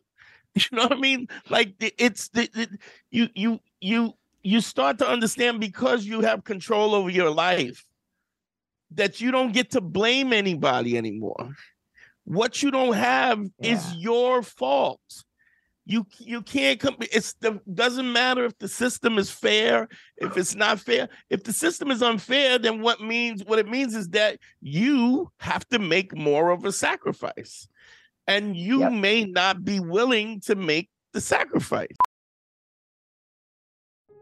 [0.58, 1.28] You know what I mean?
[1.50, 2.70] Like it's the, the
[3.12, 7.86] you you you you start to understand because you have control over your life
[8.96, 11.56] that you don't get to blame anybody anymore.
[12.24, 15.00] What you don't have is your fault.
[15.88, 16.96] You you can't come.
[17.00, 21.10] It's the doesn't matter if the system is fair, if it's not fair.
[21.30, 25.68] If the system is unfair, then what means what it means is that you have
[25.68, 27.68] to make more of a sacrifice,
[28.26, 28.94] and you Yep.
[28.94, 31.96] may not be willing to make the sacrifice.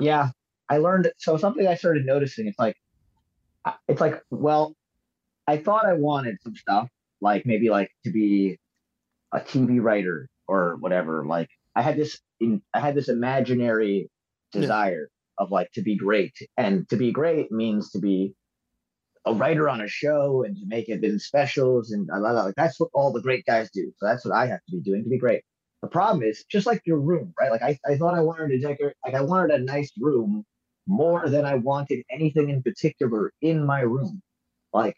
[0.00, 0.30] Yeah,
[0.68, 2.46] I learned so something I started noticing.
[2.46, 2.76] It's like,
[3.88, 4.74] it's like, well,
[5.46, 6.88] I thought I wanted some stuff
[7.20, 8.58] like maybe like to be
[9.32, 11.24] a TV writer or whatever.
[11.26, 14.10] Like I had this, in, I had this imaginary
[14.52, 15.44] desire yeah.
[15.44, 18.34] of like to be great, and to be great means to be
[19.26, 22.44] a writer on a show and to make it in specials and blah, blah, blah.
[22.44, 23.92] like that's what all the great guys do.
[23.98, 25.42] So that's what I have to be doing to be great.
[25.82, 27.50] The problem is just like your room, right?
[27.50, 30.44] Like I, I thought I wanted to decorate, like I wanted a nice room
[30.86, 34.20] more than I wanted anything in particular in my room.
[34.72, 34.96] Like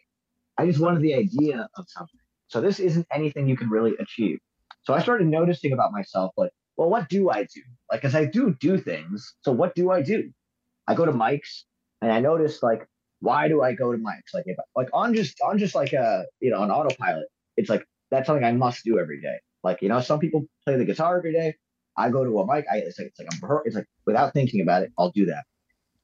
[0.57, 2.19] I just wanted the idea of something.
[2.47, 4.39] So this isn't anything you can really achieve.
[4.83, 7.61] So I started noticing about myself, like, well, what do I do?
[7.91, 9.35] Like, as I do do things.
[9.41, 10.31] So what do I do?
[10.87, 11.63] I go to mics,
[12.01, 12.87] and I notice like,
[13.19, 14.33] why do I go to mics?
[14.33, 17.85] Like, if like on just on just like a you know an autopilot, it's like
[18.09, 19.37] that's something I must do every day.
[19.63, 21.55] Like you know, some people play the guitar every day.
[21.97, 22.65] I go to a mic.
[22.71, 25.43] I, it's like it's like a, it's like without thinking about it, I'll do that.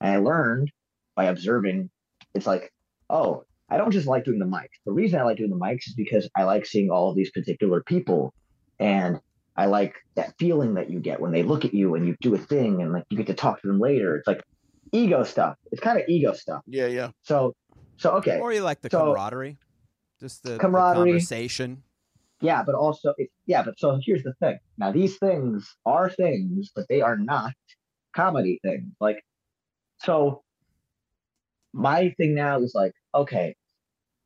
[0.02, 0.72] And I learned
[1.16, 1.90] by observing.
[2.36, 2.72] It's like,
[3.10, 4.78] oh, I don't just like doing the mics.
[4.86, 7.32] The reason I like doing the mics is because I like seeing all of these
[7.32, 8.34] particular people,
[8.80, 9.20] and
[9.56, 12.36] I like that feeling that you get when they look at you and you do
[12.36, 14.16] a thing, and like you get to talk to them later.
[14.16, 14.44] It's like
[14.92, 15.58] ego stuff.
[15.72, 16.62] It's kind of ego stuff.
[16.68, 17.12] Yeah, yeah.
[17.24, 17.56] So,
[17.98, 18.40] so okay.
[18.40, 19.58] Or you like the so, camaraderie,
[20.20, 21.84] just the camaraderie, the conversation.
[22.42, 24.60] Yeah, but also, it, yeah, but so here's the thing.
[24.78, 27.54] Now, these things are things, but they are not
[28.16, 28.94] comedy things.
[29.00, 29.24] Like,
[30.04, 30.44] so
[31.74, 33.56] my thing now is like, okay,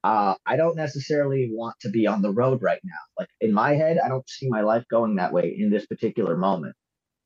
[0.04, 3.00] uh, I don't necessarily want to be on the road right now.
[3.20, 6.36] Like in my head, I don't see my life going that way in this particular
[6.38, 6.76] moment.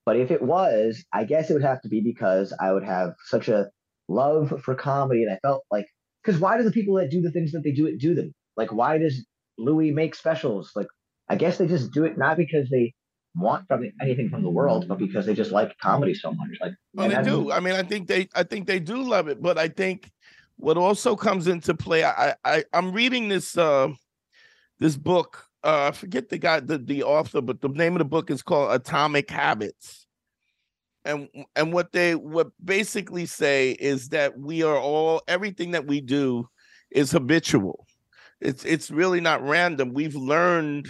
[0.06, 3.13] But if it was, I guess it would have to be because I would have
[3.26, 3.69] such a
[4.08, 5.88] love for comedy, and I felt like,
[6.24, 8.34] because why do the people that do the things that they do it do them?
[8.56, 9.26] Like, why does
[9.58, 10.72] Louis make specials?
[10.76, 10.88] Like,
[11.30, 12.94] I guess they just do it not because they
[13.36, 16.50] want something anything from the world, but because they just like comedy so much.
[16.62, 17.52] Like, well, they do.
[17.52, 20.12] I mean, I think they, I think they do love it, but I think
[20.58, 23.89] what also comes into play, I, I, I'm reading this, uh,
[24.80, 28.06] this book uh, I forget the guy, the, the author, but the name of the
[28.06, 30.06] book is called Atomic Habits.
[31.04, 36.02] And and what they what basically say is that we are all everything that we
[36.02, 36.50] do
[36.89, 37.86] is habitual.
[38.41, 39.93] It's it's really not random.
[39.93, 40.89] We've learned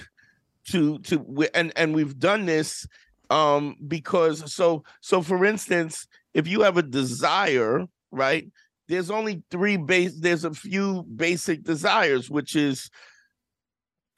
[0.69, 2.87] to to and and we've done this
[3.29, 8.47] um because so so for instance, if you have a desire, right?
[8.87, 12.89] There's only three base there's a few basic desires, which is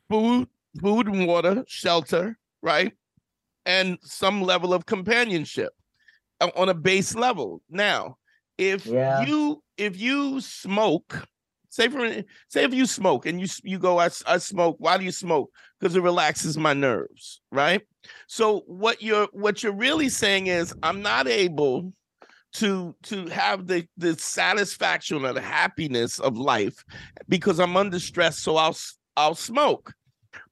[0.10, 0.48] food,
[0.82, 2.94] food and water, shelter, right?
[3.66, 5.74] And some level of companionship
[6.40, 7.62] uh, on a base level.
[7.70, 8.18] Now,
[8.58, 9.26] if yeah.
[9.26, 11.28] you if you smoke,
[11.78, 14.78] say for say if you smoke and you you go I, I smoke.
[14.80, 15.52] Why do you smoke?
[15.80, 17.82] Because it relaxes my nerves, right?
[18.28, 21.94] So what you're what you're really saying is I'm not able
[22.54, 26.84] to to have the the satisfaction or the happiness of life
[27.30, 28.40] because I'm under stress.
[28.40, 28.76] So I'll
[29.16, 29.94] I'll smoke.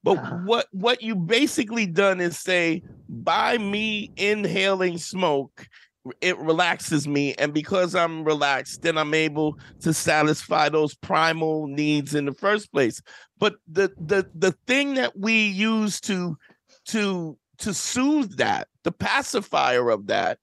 [0.03, 0.37] But uh-huh.
[0.45, 5.67] what what you basically done is say by me inhaling smoke,
[6.21, 12.15] it relaxes me, and because I'm relaxed, then I'm able to satisfy those primal needs
[12.15, 13.01] in the first place.
[13.39, 16.37] But the the the thing that we use to
[16.87, 20.39] to to soothe that, the pacifier of that,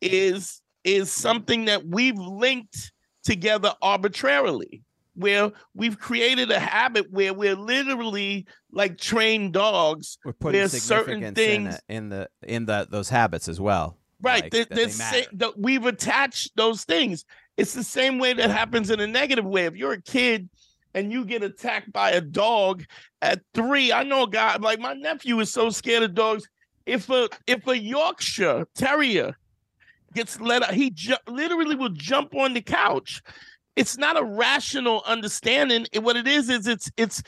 [0.00, 2.92] is is something that we've linked
[3.24, 4.82] together arbitrarily
[5.14, 10.18] where we've created a habit where we're literally like trained dogs.
[10.24, 13.98] We're putting certain things in, in, the in the those habits as well.
[14.24, 14.42] Right.
[14.44, 17.24] Like, the, the, the, we've attached those things.
[17.56, 19.66] It's the same way that happens in a negative way.
[19.66, 20.48] If you're a kid
[20.94, 22.84] and you get attacked by a dog
[23.22, 26.48] at three, I know a guy like my nephew is so scared of dogs.
[26.86, 29.36] If a if a Yorkshire Terrier
[30.14, 33.22] gets let out, he ju- literally will jump on the couch
[33.76, 35.86] it's not a rational understanding.
[36.00, 37.22] What it is is it's it's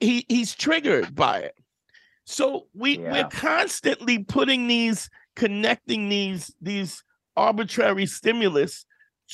[0.00, 1.54] he he's triggered by it.
[2.24, 3.12] So we yeah.
[3.12, 7.02] we're constantly putting these connecting these these
[7.36, 8.84] arbitrary stimulus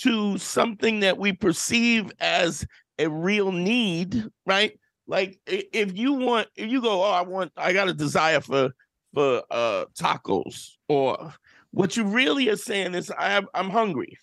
[0.02, 2.64] to something that we perceive as
[2.98, 4.78] a real need, right?
[5.06, 8.70] Like if you want, if you go, oh, I want, I got a desire for
[9.14, 11.32] for uh tacos, or
[11.70, 14.18] what you really are saying is, I I'm hungry,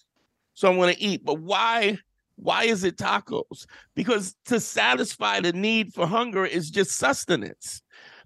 [0.54, 1.26] so I'm going to eat.
[1.26, 1.98] But why?
[2.38, 3.66] Why is it tacos?
[3.96, 7.82] Because to satisfy the need for hunger is just sustenance.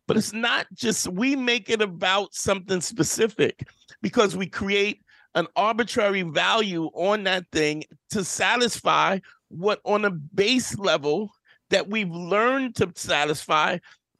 [0.10, 3.68] But it's not just, we make it about something specific
[4.02, 5.04] because we create
[5.36, 11.30] an arbitrary value on that thing to satisfy what on a base level
[11.70, 13.78] that we've learned to satisfy.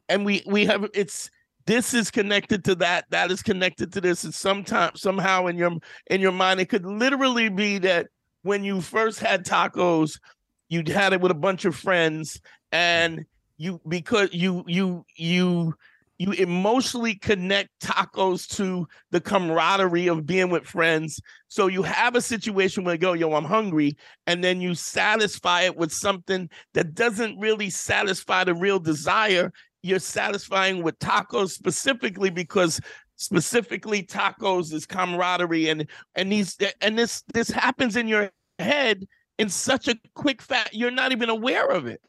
[0.08, 1.28] And we we have it's
[1.66, 4.22] this is connected to that that is connected to this.
[4.22, 5.72] And sometimes somehow in your
[6.06, 8.06] in your mind it could literally be that
[8.42, 10.20] when you first had tacos
[10.68, 13.26] you had it with a bunch of friends and
[13.60, 15.74] you because you you you
[16.18, 21.20] you emotionally connect tacos to the camaraderie of being with friends.
[21.48, 23.96] So you have a situation where you go, yo, I'm hungry.
[24.26, 29.52] And then you satisfy it with something that doesn't really satisfy the real desire.
[29.82, 32.80] You're satisfying with tacos specifically because
[33.16, 39.06] specifically tacos is camaraderie and and these and this this happens in your head
[39.38, 42.00] in such a quick fat you're not even aware of it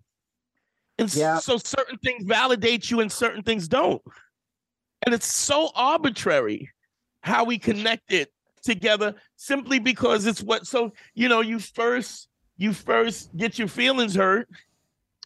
[0.97, 1.39] and yeah.
[1.39, 4.01] so certain things validate you and certain things don't.
[5.03, 6.69] And it's so arbitrary
[7.21, 8.31] how we connect it
[8.61, 12.27] together simply because it's what so you know you first
[12.57, 14.47] you first get your feelings hurt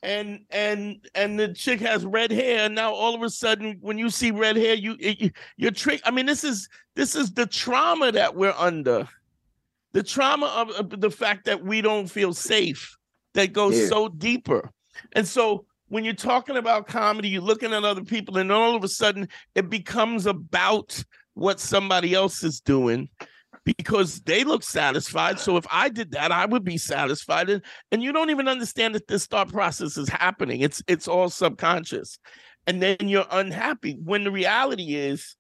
[0.03, 3.97] and and and the chick has red hair and now all of a sudden when
[3.97, 7.45] you see red hair you, you you're trick i mean this is this is the
[7.45, 9.07] trauma that we're under
[9.91, 12.97] the trauma of, of the fact that we don't feel safe
[13.34, 13.88] that goes yeah.
[13.88, 14.72] so deeper
[15.14, 18.84] and so when you're talking about comedy, you're looking at other people, and all of
[18.84, 23.10] a sudden it becomes about what somebody else is doing
[23.66, 25.39] because they look satisfied.
[25.39, 27.50] So if I did that, I would be satisfied.
[27.50, 30.62] And, and you don't even understand that this thought process is happening.
[30.62, 32.20] It's it's all subconscious.
[32.68, 35.36] And then you're unhappy when the reality is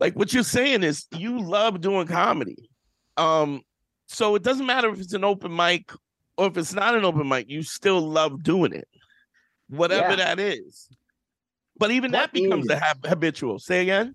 [0.00, 2.68] like what you're saying is you love doing comedy.
[3.16, 3.62] Um,
[4.08, 5.92] so it doesn't matter if it's an open mic
[6.36, 8.88] or if it's not an open mic, you still love doing it,
[9.68, 10.16] whatever yeah.
[10.16, 10.88] that is.
[11.78, 13.58] But even what that becomes a hab- habitual.
[13.58, 14.14] Say again.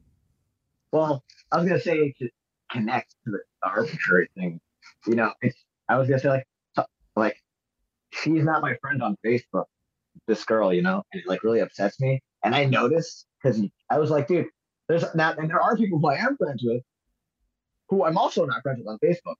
[0.92, 2.30] Well, I was gonna say to
[2.72, 4.60] connect to the arbitrary thing.
[5.06, 5.58] You know, it's,
[5.90, 6.48] I was gonna say like,
[7.16, 7.38] like
[8.12, 9.66] she's not my friend on Facebook.
[10.28, 12.22] This girl, you know, and it like really upsets me.
[12.44, 14.48] And I noticed because I was like, dude,
[14.88, 16.82] there's not, and there are people who I am friends with,
[17.90, 19.36] who I'm also not friends with on Facebook,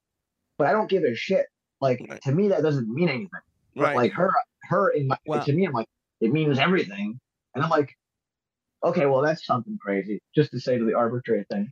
[0.56, 1.46] but I don't give a shit
[1.80, 2.22] like right.
[2.22, 3.30] to me, that doesn't mean anything.
[3.74, 3.96] But right.
[3.96, 4.30] like her,
[4.64, 5.88] her in my well, to me, I'm like
[6.20, 7.18] it means everything,
[7.54, 7.96] and I'm like,
[8.84, 10.20] okay, well that's something crazy.
[10.34, 11.70] Just to say to the arbitrary thing.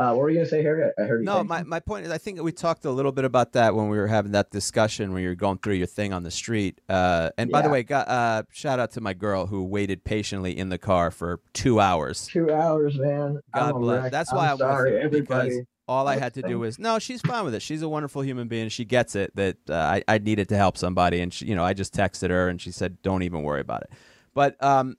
[0.00, 0.90] Uh, what were you gonna say, Harry?
[0.98, 1.20] I heard.
[1.20, 1.26] You.
[1.26, 3.90] No, my, my point is, I think we talked a little bit about that when
[3.90, 6.80] we were having that discussion when you were going through your thing on the street.
[6.88, 10.56] Uh, and by the way, got, uh, shout out to my girl who waited patiently
[10.56, 12.26] in the car for two hours.
[12.26, 13.40] Two hours, man.
[13.54, 14.10] God bless.
[14.10, 15.66] That's why I'm, I'm sorry, everybody.
[15.90, 17.00] All I had to do was no.
[17.00, 17.62] She's fine with it.
[17.62, 18.68] She's a wonderful human being.
[18.68, 21.64] She gets it that uh, I I needed to help somebody, and she, you know
[21.64, 23.90] I just texted her and she said, "Don't even worry about it."
[24.32, 24.96] But um,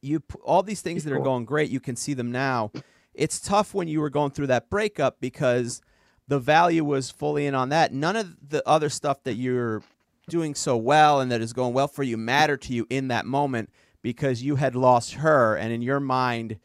[0.00, 2.72] you all these things that are going great, you can see them now.
[3.12, 5.82] It's tough when you were going through that breakup because
[6.26, 7.92] the value was fully in on that.
[7.92, 9.82] None of the other stuff that you're
[10.30, 13.26] doing so well and that is going well for you matter to you in that
[13.26, 16.58] moment because you had lost her, and in your mind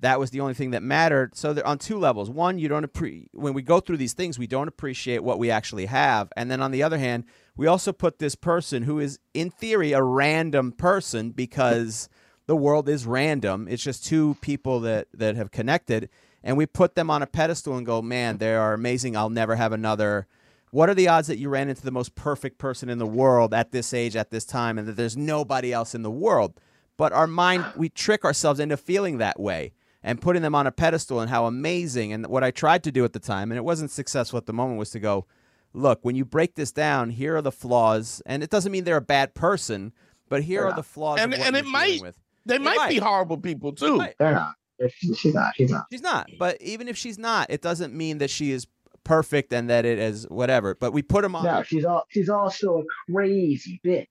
[0.00, 1.36] that was the only thing that mattered.
[1.36, 2.30] So on two levels.
[2.30, 5.50] One, you don't appre- when we go through these things, we don't appreciate what we
[5.50, 6.32] actually have.
[6.36, 7.24] And then on the other hand,
[7.56, 12.08] we also put this person who is in theory a random person because
[12.46, 13.66] the world is random.
[13.68, 16.08] It's just two people that that have connected
[16.42, 19.16] and we put them on a pedestal and go, "Man, they are amazing.
[19.16, 20.26] I'll never have another."
[20.70, 23.54] What are the odds that you ran into the most perfect person in the world
[23.54, 26.60] at this age at this time and that there's nobody else in the world?
[26.96, 29.72] But our mind we trick ourselves into feeling that way
[30.02, 32.12] and putting them on a pedestal and how amazing.
[32.12, 34.52] And what I tried to do at the time, and it wasn't successful at the
[34.52, 35.26] moment, was to go,
[35.72, 38.96] look, when you break this down, here are the flaws, and it doesn't mean they're
[38.96, 39.92] a bad person,
[40.28, 41.20] but here are the flaws.
[41.20, 42.16] And, and it might, with.
[42.46, 44.02] they might, might, be horrible people too.
[44.18, 44.54] They're not.
[44.90, 45.54] She's not.
[45.56, 45.86] She's not.
[45.90, 46.30] She's not.
[46.38, 48.66] But even if she's not, it doesn't mean that she is
[49.02, 50.76] perfect and that it is whatever.
[50.76, 51.44] But we put them on.
[51.44, 52.04] No, she's all.
[52.10, 54.06] She's also a crazy bitch.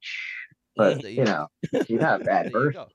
[0.75, 1.47] But you know,
[1.85, 2.85] she's not a bad person.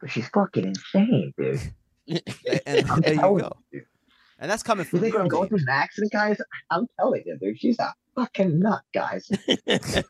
[0.00, 1.72] But she's fucking insane, dude
[2.10, 2.22] and,
[2.66, 3.52] and there you go.
[3.70, 3.82] You.
[4.38, 5.04] And that's coming from you.
[5.04, 6.38] think I'm going through an accident, guys?
[6.70, 9.30] I'm telling you, dude, she's a fucking nut, guys.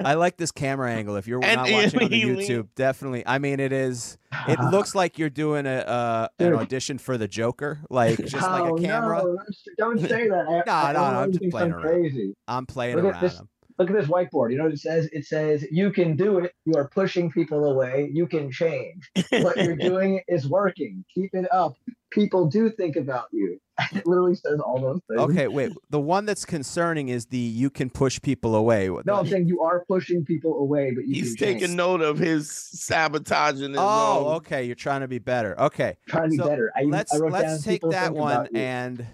[0.02, 1.16] I like this camera angle.
[1.16, 3.22] If you're and, not watching on the YouTube, definitely.
[3.26, 4.16] I mean, it is.
[4.48, 8.50] It looks like you're doing a uh, an audition for the Joker, like just oh,
[8.50, 9.22] like a camera.
[9.22, 9.38] No,
[9.76, 10.46] don't say that.
[10.48, 11.82] I, no, I, no, no, I'm just playing around.
[11.82, 12.34] Crazy.
[12.48, 13.22] I'm playing Look around.
[13.22, 13.42] This,
[13.80, 14.52] look at this whiteboard.
[14.52, 15.08] You know what it says?
[15.12, 16.54] It says you can do it.
[16.66, 18.10] You are pushing people away.
[18.12, 19.10] You can change.
[19.30, 21.04] What you're doing is working.
[21.14, 21.74] Keep it up.
[22.10, 23.58] People do think about you.
[23.92, 25.20] It literally says all those things.
[25.20, 25.72] Okay, wait.
[25.88, 28.90] The one that's concerning is the you can push people away.
[29.06, 31.76] No, I'm saying you are pushing people away, but you he's taking change.
[31.76, 33.70] note of his sabotaging.
[33.70, 34.36] His oh, own.
[34.36, 34.64] okay.
[34.64, 35.58] You're trying to be better.
[35.58, 36.70] Okay, trying to be better.
[36.76, 39.06] I, let's I let's take that one and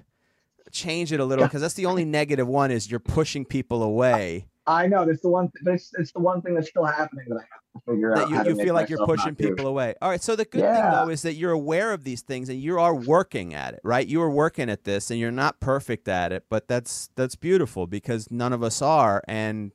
[0.72, 4.46] change it a little because that's the only negative one is you're pushing people away
[4.66, 7.36] I know that's the one, but it's it's the one thing that's still happening that
[7.36, 8.30] I have to figure that out.
[8.30, 9.48] you, how you feel like you're myself not pushing do.
[9.48, 9.94] people away.
[10.02, 10.22] All right.
[10.22, 12.94] So the good thing though is that you're aware of these things and you are
[12.94, 14.06] working at it, right?
[14.06, 17.86] You are working at this and you're not perfect at it, but that's that's beautiful
[17.86, 19.22] because none of us are.
[19.28, 19.72] And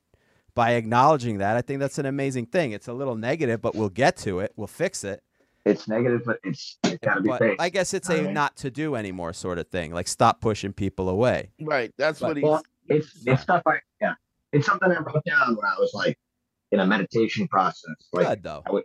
[0.54, 2.72] by acknowledging that, I think that's an amazing thing.
[2.72, 4.52] It's a little negative, but we'll get to it.
[4.56, 5.22] We'll fix it.
[5.64, 7.60] It's negative, but it's it's got to be But fixed.
[7.60, 8.34] I guess it's a Alright.
[8.34, 9.92] not to do anymore sort of thing.
[9.94, 11.52] Like stop pushing people away.
[11.60, 11.92] Right.
[11.96, 12.42] That's But, what he's.
[12.44, 14.14] well, it's it's stuff I yeah.
[14.52, 16.16] It's something I wrote down when I was like
[16.70, 17.94] in a meditation process.
[18.12, 18.82] Like Good though.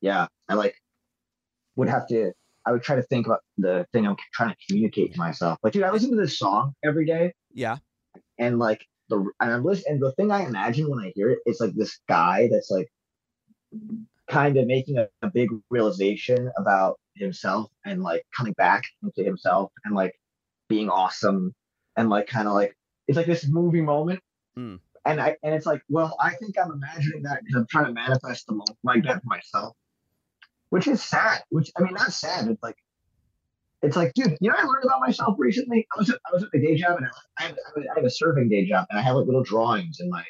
[0.00, 0.74] yeah, I like
[1.76, 2.32] would have to.
[2.64, 5.58] I would try to think about the thing I'm trying to communicate to myself.
[5.62, 7.76] Like, dude, I listen to this song every day, Yeah.
[8.38, 9.94] and like the and I'm listening.
[9.94, 12.88] And the thing I imagine when I hear it, it's like this guy that's like
[14.28, 19.70] kind of making a, a big realization about himself and like coming back into himself
[19.84, 20.14] and like
[20.68, 21.54] being awesome
[21.96, 24.20] and like kind of like it's like this movie moment.
[24.58, 24.80] Mm.
[25.06, 27.92] And I and it's like, well, I think I'm imagining that because I'm trying to
[27.92, 29.76] manifest the moment like that for myself,
[30.70, 31.42] which is sad.
[31.50, 32.48] Which I mean, not sad.
[32.48, 32.76] It's like,
[33.82, 35.86] it's like, dude, you know, I learned about myself recently.
[35.94, 37.06] I was at, I was at my day job and
[37.38, 40.10] I have, I have a serving day job and I have like little drawings in
[40.10, 40.24] my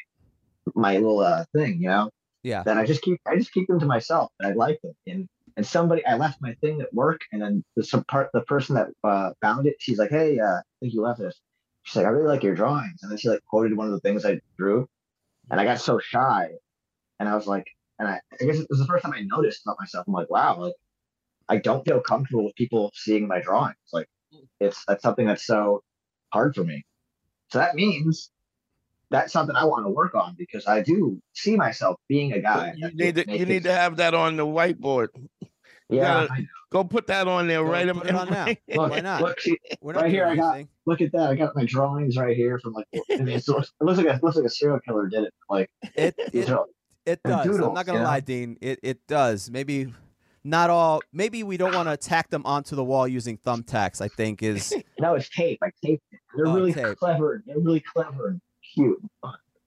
[0.74, 2.10] my little uh thing, you know
[2.42, 2.62] Yeah.
[2.64, 4.92] that I just keep I just keep them to myself and I like them.
[5.06, 8.42] And and somebody I left my thing at work and then the some part the
[8.42, 11.40] person that uh, found it, she's like, Hey, uh, I think you left this.
[11.86, 12.98] She's like, I really like your drawings.
[13.02, 14.88] And then she like quoted one of the things I drew.
[15.50, 16.48] And I got so shy.
[17.20, 17.64] And I was like,
[18.00, 20.04] and I, I guess it was the first time I noticed about myself.
[20.08, 20.74] I'm like, wow, like
[21.48, 23.76] I don't feel comfortable with people seeing my drawings.
[23.92, 24.08] Like
[24.58, 25.82] it's that's something that's so
[26.32, 26.84] hard for me.
[27.52, 28.30] So that means
[29.10, 32.74] that's something I want to work on because I do see myself being a guy.
[32.76, 35.08] you need to you need to have that on the whiteboard.
[35.88, 36.26] yeah.
[36.26, 38.46] gotta- Go put that on there Go right put it on now.
[38.68, 39.22] Look, Why not?
[39.22, 40.68] look, see, We're not right here, I got- anything.
[40.84, 41.30] look at that!
[41.30, 42.86] I got my drawings right here from like.
[43.10, 45.34] I mean, it's, it looks like a it looks like a serial killer did it.
[45.48, 46.66] Like It, it are-
[47.04, 47.58] It and does.
[47.60, 48.10] I'm not gonna you know?
[48.10, 48.56] lie, Dean.
[48.60, 49.48] It it does.
[49.50, 49.92] Maybe
[50.42, 51.02] not all.
[51.12, 54.00] Maybe we don't want to tack them onto the wall using thumbtacks.
[54.00, 55.60] I think is no, it's tape.
[55.62, 56.18] I taped it.
[56.36, 56.96] They're Oh, really tape.
[56.96, 57.42] clever.
[57.46, 58.40] They're really clever and
[58.74, 59.00] cute.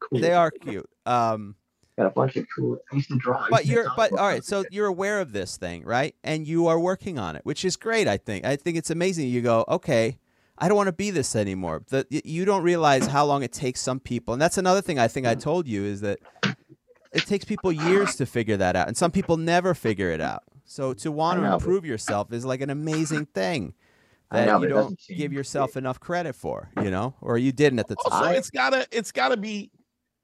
[0.01, 0.19] Cool.
[0.19, 0.89] they are cute.
[1.05, 1.55] Um,
[1.99, 2.77] got a bunch of cool.
[2.91, 3.45] I used to draw.
[3.49, 4.43] But to you're but all right.
[4.43, 6.15] So you're aware of this thing, right?
[6.23, 8.07] And you are working on it, which is great.
[8.07, 8.45] I think.
[8.45, 9.27] I think it's amazing.
[9.27, 10.17] You go, okay.
[10.61, 11.83] I don't want to be this anymore.
[11.87, 15.07] The, you don't realize how long it takes some people, and that's another thing I
[15.07, 16.19] think I told you is that
[17.13, 20.43] it takes people years to figure that out, and some people never figure it out.
[20.65, 23.73] So to want to improve yourself is like an amazing thing
[24.31, 27.87] that know, you don't give yourself enough credit for, you know, or you didn't at
[27.87, 28.23] the time.
[28.23, 29.71] Also, it's gotta it's gotta be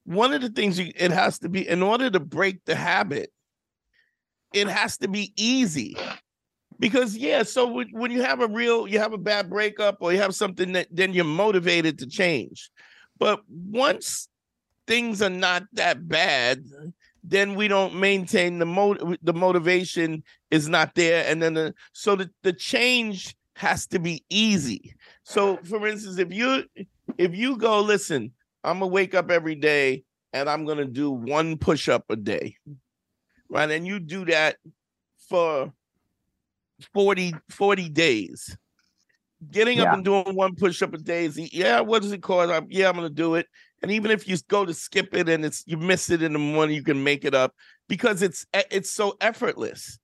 [0.05, 3.31] one of the things you it has to be in order to break the habit.
[4.53, 5.97] It has to be easy,
[6.79, 7.43] because yeah.
[7.43, 10.71] So when, you have a real, you have a bad breakup, or you have something
[10.73, 12.69] that then you're motivated to change.
[13.17, 14.29] But once
[14.87, 16.63] things are not that bad,
[17.21, 22.15] then we don't maintain the mo- the motivation is not there, and then the, so
[22.15, 24.95] the the change has to be easy.
[25.23, 26.63] So, for instance, if you
[27.17, 28.31] if you go, listen,
[28.65, 30.03] I'm gonna wake up every day
[30.33, 32.55] and I'm gonna do one push up a day,
[33.49, 33.69] right?
[33.69, 34.57] And you do that
[35.29, 35.71] for
[36.93, 38.57] 40, 40 days.
[39.51, 42.51] Getting up and doing one push up a day is yeah, what does it cost?
[42.51, 43.47] I'm, yeah, I'm gonna do it.
[43.83, 46.39] And even if you go to skip it and it's you miss it in the
[46.39, 47.53] morning, you can make it up
[47.87, 49.99] because it's it's so effortless.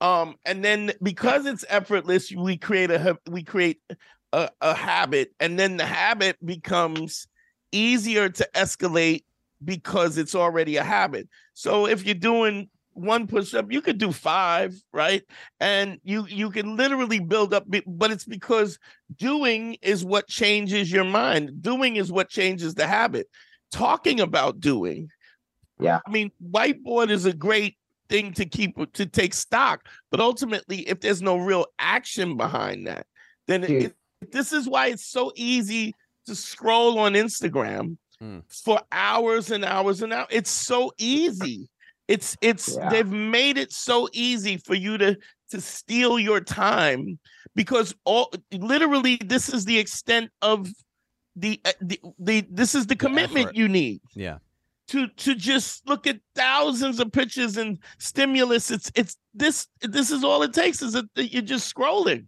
[0.00, 3.80] Um, and then because it's effortless, we create a we create
[4.32, 7.28] a, a habit, and then the habit becomes
[7.72, 9.24] easier to escalate
[9.64, 11.28] because it's already a habit.
[11.54, 15.22] So if you're doing one push up, you could do five, right?
[15.60, 18.78] And you you can literally build up, but it's because
[19.16, 21.62] doing is what changes your mind.
[21.62, 23.28] Doing is what changes the habit.
[23.70, 25.08] Talking about doing,
[25.80, 26.00] Yeah.
[26.06, 27.76] I mean, whiteboard is a great
[28.08, 33.06] thing to keep to take stock, but ultimately, if there's no real action behind that,
[33.46, 33.96] then it,
[34.30, 35.94] this is why it's so easy
[36.26, 38.38] to scroll on Instagram Hmm.
[38.48, 40.28] for hours and hours and hours.
[40.30, 41.68] It's so easy.
[42.06, 42.88] It's it's Yeah.
[42.88, 45.16] they've made it so easy for you to
[45.50, 47.18] to steal your time
[47.56, 50.68] because all literally this is the extent of
[51.36, 53.56] the uh, the, the this is the commitment effort.
[53.56, 54.38] you need Yeah.
[54.88, 60.22] to to just look at thousands of pictures and stimulus it's it's this this is
[60.22, 62.26] all it takes is that that you're just scrolling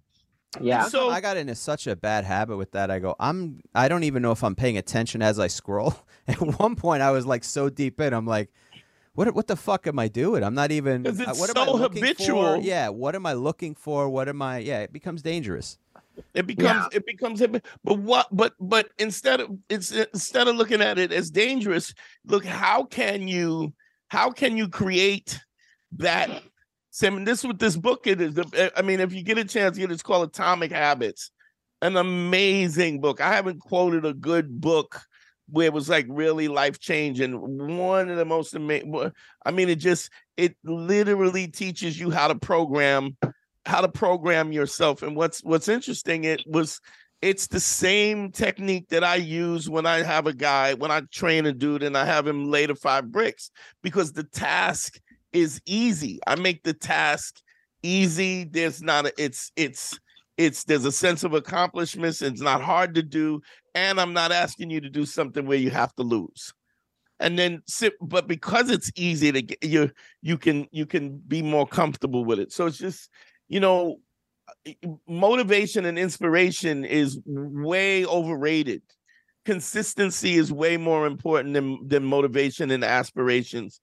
[0.61, 0.89] Yeah.
[0.89, 2.91] So- I got into such a bad habit with that.
[2.91, 5.95] I go, I'm, I don't even know if I'm paying attention as I scroll.
[6.29, 8.51] At one point, I was like so deep in, I'm like,
[9.15, 10.43] what, what the fuck am I doing?
[10.43, 12.09] I'm not even uh, it's what am I so looking for?
[12.09, 12.61] habitual.
[12.61, 12.89] Yeah.
[12.89, 14.09] What am I looking for?
[14.09, 14.59] What am I?
[14.59, 14.81] Yeah.
[14.81, 15.79] It becomes dangerous.
[16.33, 17.43] It becomes it becomes
[17.83, 21.93] but what but but instead of it's instead of looking at it as dangerous,
[22.27, 23.73] look how can you
[24.09, 25.41] how can you create
[25.97, 26.43] that
[26.95, 28.39] Sam, this is what this book is.
[28.39, 31.33] Uh, I mean, if you get a chance, get it, it's called Atomic Habits.
[31.83, 33.21] An amazing book.
[33.21, 35.01] I haven't quoted a good book
[35.51, 37.33] where it was like really life changing.
[37.77, 39.11] One of the most amazing.
[39.45, 43.17] I mean, it just it literally teaches you how to program,
[43.67, 45.03] how to program yourself.
[45.03, 46.81] And what's what's interesting, it was
[47.21, 51.45] it's the same technique that I use when I have a guy, when I train
[51.45, 53.51] a dude and I have him lay the five bricks,
[53.83, 55.01] because the task
[55.35, 56.21] is easy.
[56.27, 57.43] I make the task
[57.83, 58.45] easy.
[58.45, 59.99] There's not a, it's it's
[60.39, 62.23] it's there's a sense of accomplishments.
[62.23, 63.43] It's not hard to do,
[63.75, 66.55] and I'm not asking you to do something where you have to lose.
[67.21, 67.63] And then
[68.01, 69.91] but because it's easy to get you,
[70.23, 72.53] you can you can be more comfortable with it.
[72.53, 73.11] So it's just
[73.49, 74.01] you know,
[75.07, 78.83] motivation and inspiration is way overrated.
[79.45, 83.81] Consistency is way more important than than motivation and aspirations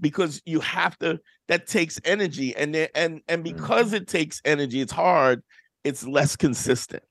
[0.00, 1.18] because you have to
[1.48, 3.96] that takes energy and and and because mm-hmm.
[3.96, 5.42] it takes energy it's hard
[5.84, 7.02] it's less consistent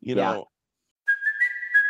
[0.00, 0.46] you know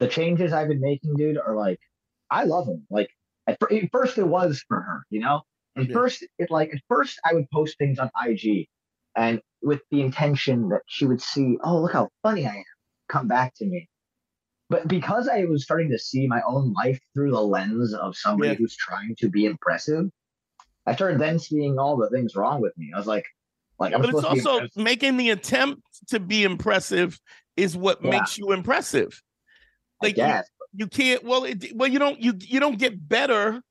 [0.00, 1.80] The changes I've been making, dude, are like,
[2.30, 2.86] I love them.
[2.90, 3.10] Like,
[3.46, 3.58] at,
[3.90, 5.42] first it was for her, you know?
[5.76, 5.94] At yeah.
[5.94, 8.68] first, it like, at first I would post things on IG
[9.16, 12.64] and with the intention that she would see, oh, look how funny I am,
[13.08, 13.88] come back to me
[14.70, 18.50] but because I was starting to see my own life through the lens of somebody
[18.50, 18.56] yeah.
[18.56, 20.10] who's trying to be impressive,
[20.86, 22.90] I started then seeing all the things wrong with me.
[22.94, 23.24] I was like,
[23.78, 27.18] like, I'm but it's also making the attempt to be impressive
[27.56, 28.10] is what yeah.
[28.10, 29.20] makes you impressive.
[30.02, 30.40] Like you,
[30.74, 31.24] you, can't.
[31.24, 32.20] Well, it, well, you don't.
[32.20, 33.62] You you don't get better.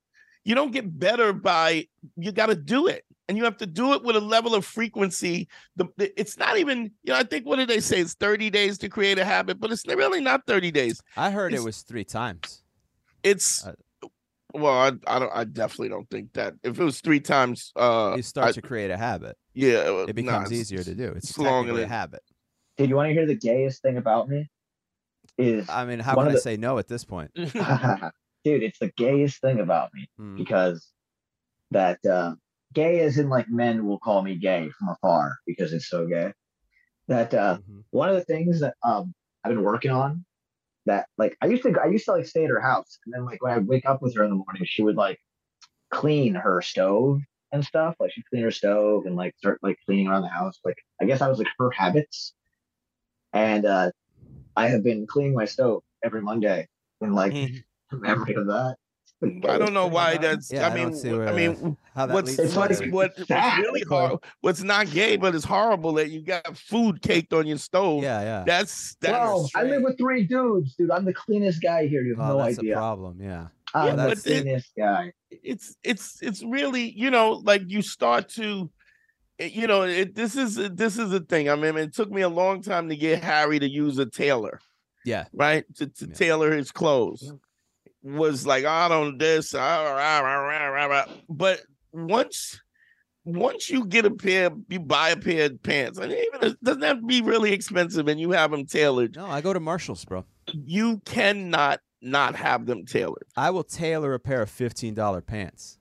[0.43, 1.88] You don't get better by.
[2.15, 4.65] You got to do it and you have to do it with a level of
[4.65, 5.47] frequency.
[5.75, 7.99] The, the, it's not even, you know, I think what did they say?
[7.99, 11.01] It's 30 days to create a habit, but it's really not 30 days.
[11.15, 12.63] I heard it's, it was three times.
[13.23, 13.73] It's uh,
[14.53, 16.53] well, I, I don't I definitely don't think that.
[16.63, 19.38] If it was three times uh you start I, to create a habit.
[19.53, 20.05] Yeah.
[20.07, 21.11] It becomes nah, easier to do.
[21.15, 22.21] It's, it's technically a habit.
[22.78, 24.49] Did you want to hear the gayest thing about me?
[25.38, 26.39] Is I mean, how can I the...
[26.39, 27.31] say no at this point?
[27.35, 27.53] Dude,
[28.63, 30.38] it's the gayest thing about me hmm.
[30.38, 30.91] because
[31.71, 32.35] that uh
[32.73, 36.33] gay as in like men will call me gay from afar because it's so gay.
[37.07, 37.79] That uh, mm-hmm.
[37.91, 39.13] one of the things that um,
[39.43, 40.25] I've been working on
[40.88, 43.25] that like I used to I used to like stay at her house and then
[43.25, 45.19] like when I wake up with her in the morning she would like
[45.89, 47.21] clean her stove
[47.51, 50.59] and stuff like she'd clean her stove and like start like cleaning around the house
[50.65, 52.33] like I guess I was like her habits
[53.33, 53.91] and uh
[54.57, 56.67] I have been cleaning my stove every Monday
[56.99, 57.33] in like
[57.91, 58.75] memory of that
[59.23, 60.51] I don't know why that's.
[60.51, 64.19] Yeah, I mean, I, I mean, what's what's, what's, what's really hard?
[64.41, 68.03] What's not gay, but it's horrible that you got food caked on your stove.
[68.03, 68.43] Yeah, yeah.
[68.45, 69.17] That's that's.
[69.17, 70.91] Bro, I live with three dudes, dude.
[70.91, 72.03] I'm the cleanest guy here.
[72.03, 72.75] You have oh, no that's idea.
[72.75, 73.19] a problem.
[73.19, 73.47] Yeah.
[73.73, 75.11] I'm yeah, the cleanest it, guy.
[75.31, 78.69] It's it's it's really you know like you start to
[79.39, 82.29] you know it, this is this is a thing i mean it took me a
[82.29, 84.59] long time to get harry to use a tailor
[85.05, 86.13] yeah right to, to yeah.
[86.13, 87.31] tailor his clothes
[88.07, 89.53] was like, I don't this,
[91.29, 91.61] but
[91.91, 92.61] once
[93.25, 96.83] once you get a pair, you buy a pair of pants, and even it doesn't
[96.83, 99.15] have to be really expensive, and you have them tailored.
[99.15, 100.23] No, I go to Marshalls, bro.
[100.53, 103.25] You cannot not have them tailored.
[103.35, 105.77] I will tailor a pair of fifteen dollar pants.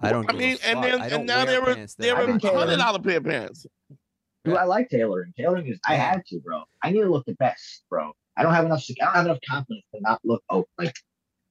[0.00, 0.30] I don't.
[0.30, 3.66] I mean, and then and now there were there were hundred dollar pair of pants.
[4.44, 5.32] Do I like tailoring.
[5.36, 6.62] Tailoring is I had to, bro.
[6.82, 8.12] I need to look the best, bro.
[8.36, 8.84] I don't have enough.
[8.88, 10.94] I don't have enough confidence to not look oh like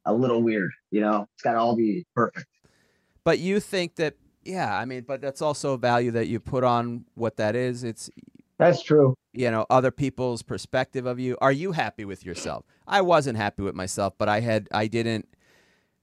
[0.06, 0.72] a little weird.
[0.92, 2.46] You know, it's got to all be perfect.
[3.24, 6.64] But you think that, yeah, I mean, but that's also a value that you put
[6.64, 7.84] on what that is.
[7.84, 8.10] It's
[8.58, 9.16] that's true.
[9.34, 11.38] You know, other people's perspective of you.
[11.42, 12.66] Are you happy with yourself?
[12.88, 15.28] I wasn't happy with myself, but I had, I didn't.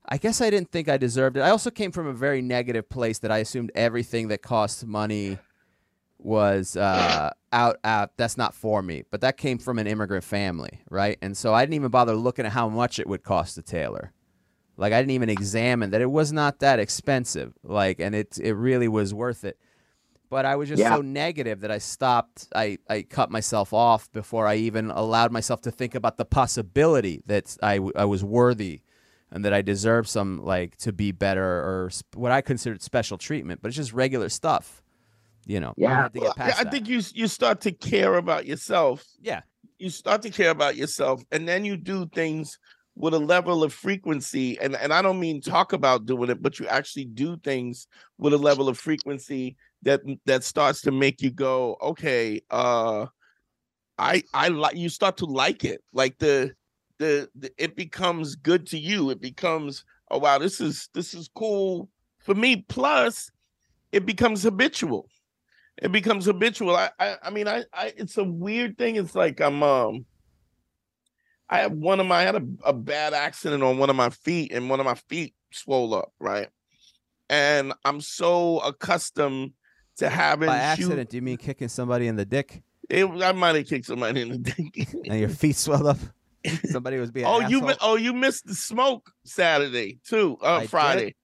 [0.06, 1.40] I guess I didn't think I deserved it.
[1.40, 5.38] I also came from a very negative place that I assumed everything that costs money
[6.18, 10.80] was uh, out out that's not for me but that came from an immigrant family
[10.88, 13.62] right and so i didn't even bother looking at how much it would cost to
[13.62, 14.12] tailor
[14.78, 18.54] like i didn't even examine that it was not that expensive like and it it
[18.54, 19.58] really was worth it
[20.30, 20.96] but I was just Yeah.
[20.96, 22.48] so negative that I stopped.
[22.56, 27.22] I, I cut myself off before I even allowed myself to think about the possibility
[27.26, 28.80] that I, I was worthy
[29.30, 33.18] and that I deserve some like to be better or sp- what I considered special
[33.18, 33.62] treatment.
[33.62, 34.82] But it's just regular stuff,
[35.46, 35.74] you know.
[35.76, 36.08] Yeah.
[36.14, 36.70] Well, I that.
[36.70, 39.04] think you you start to care about yourself.
[39.20, 39.42] Yeah.
[39.78, 42.58] You start to care about yourself, and then you do things
[42.96, 44.58] with a level of frequency.
[44.60, 47.86] And and I don't mean talk about doing it, but you actually do things
[48.18, 53.06] with a level of frequency that that starts to make you go, okay, uh,
[53.98, 56.52] I I like you start to like it, like the
[56.98, 59.10] the, the it becomes good to you.
[59.10, 61.88] It becomes oh wow, this is this is cool
[62.18, 62.64] for me.
[62.68, 63.30] Plus,
[63.92, 65.08] it becomes habitual
[65.82, 66.76] it becomes habitual.
[66.76, 68.96] I, I, I mean, I, I, it's a weird thing.
[68.96, 70.06] It's like I'm, um,
[71.48, 74.10] I have one of my, I had a, a bad accident on one of my
[74.10, 76.48] feet, and one of my feet swole up, right?
[77.28, 79.52] And I'm so accustomed
[79.96, 83.54] to having By accident, do you mean kicking somebody in the dick It, I might
[83.54, 84.88] have kicked somebody in the dick.
[85.08, 85.98] and your feet swelled up?
[86.66, 87.26] Somebody was being.
[87.26, 90.36] oh, an you, mi- oh, you missed the smoke Saturday too.
[90.42, 90.70] Uh, I did?
[90.70, 91.14] Friday.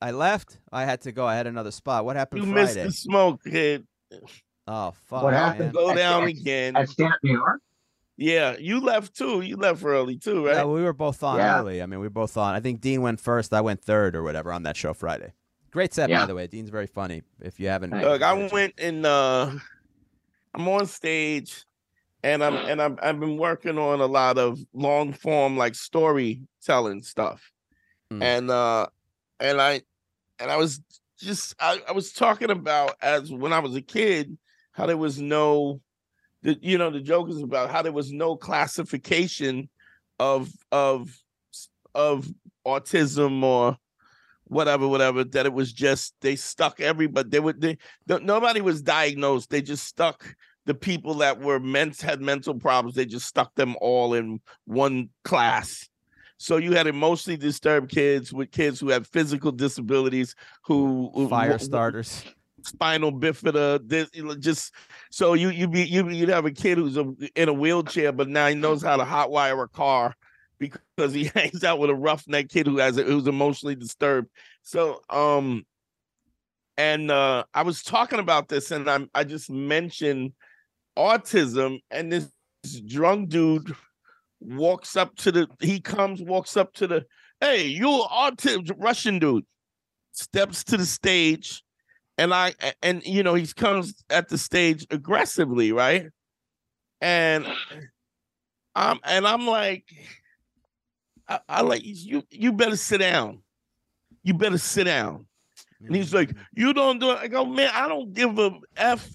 [0.00, 0.58] I left.
[0.72, 1.26] I had to go.
[1.26, 2.04] I had another spot.
[2.04, 3.86] What happened You missed the smoke, kid.
[4.66, 5.22] Oh fuck!
[5.22, 5.42] What man.
[5.42, 5.72] happened?
[5.72, 6.76] Go At down Stamp- again.
[6.76, 7.60] At Stand Up New York.
[8.16, 9.40] Yeah, you left too.
[9.40, 10.56] You left early too, right?
[10.56, 11.58] Yeah, we were both on Yeah.
[11.60, 11.82] early.
[11.82, 12.54] I mean, we were both on.
[12.54, 13.52] I think Dean went first.
[13.52, 15.32] I went third or whatever on that show Friday.
[15.70, 16.46] Great set, by the way.
[16.46, 17.22] Dean's very funny.
[17.40, 19.50] If you haven't, Look, I went and uh
[20.54, 21.64] I'm on stage
[22.22, 27.02] and I'm and I'm I've been working on a lot of long form like storytelling
[27.02, 27.50] stuff.
[28.12, 28.22] Mm.
[28.22, 28.86] And uh
[29.40, 29.82] and I
[30.38, 30.80] and I was
[31.18, 34.36] just I, I was talking about as when I was a kid
[34.72, 35.80] how there was no
[36.42, 39.68] the you know the joke is about how there was no classification
[40.18, 41.16] of of
[41.94, 42.28] of
[42.66, 43.76] autism or
[44.44, 49.50] whatever whatever that it was just they stuck everybody they would they nobody was diagnosed
[49.50, 50.34] they just stuck
[50.64, 55.08] the people that were meant had mental problems they just stuck them all in one
[55.24, 55.88] class
[56.38, 62.24] so you had emotionally disturbed kids with kids who had physical disabilities who fire starters.
[62.62, 64.08] spinal bifida this
[64.38, 64.74] just
[65.10, 68.28] so you you be you you'd have a kid who's a, in a wheelchair but
[68.28, 70.14] now he knows how to hotwire a car
[70.58, 74.28] because he hangs out with a roughneck kid who has who's emotionally disturbed
[74.62, 75.64] so um
[76.76, 80.32] and uh i was talking about this and i'm i just mentioned
[80.96, 82.28] autism and this
[82.86, 83.74] drunk dude
[84.40, 87.04] walks up to the he comes walks up to the
[87.40, 89.44] hey you autism russian dude
[90.12, 91.62] steps to the stage
[92.18, 96.06] and I and you know he comes at the stage aggressively, right?
[97.00, 97.46] And
[98.74, 99.84] I'm and I'm like,
[101.28, 102.22] I, I like you.
[102.30, 103.42] You better sit down.
[104.22, 105.26] You better sit down.
[105.86, 107.18] And he's like, you don't do it.
[107.18, 109.08] I go, man, I don't give a f.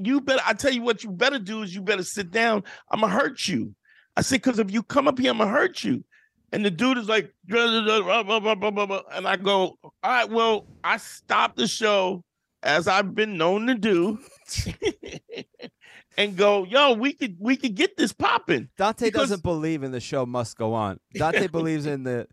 [0.00, 0.42] You better.
[0.44, 2.64] I tell you what, you better do is you better sit down.
[2.90, 3.74] I'm gonna hurt you.
[4.16, 6.04] I said, because if you come up here, I'm gonna hurt you.
[6.50, 9.36] And the dude is like, "Blah, blah, blah, blah, blah, blah, blah, blah." and I
[9.36, 12.24] go, all right, well, I stop the show
[12.62, 14.18] as I've been known to do,
[16.16, 18.68] and go, yo, we could we could get this popping.
[18.76, 20.98] Dante because- doesn't believe in the show must go on.
[21.14, 22.26] Dante believes in the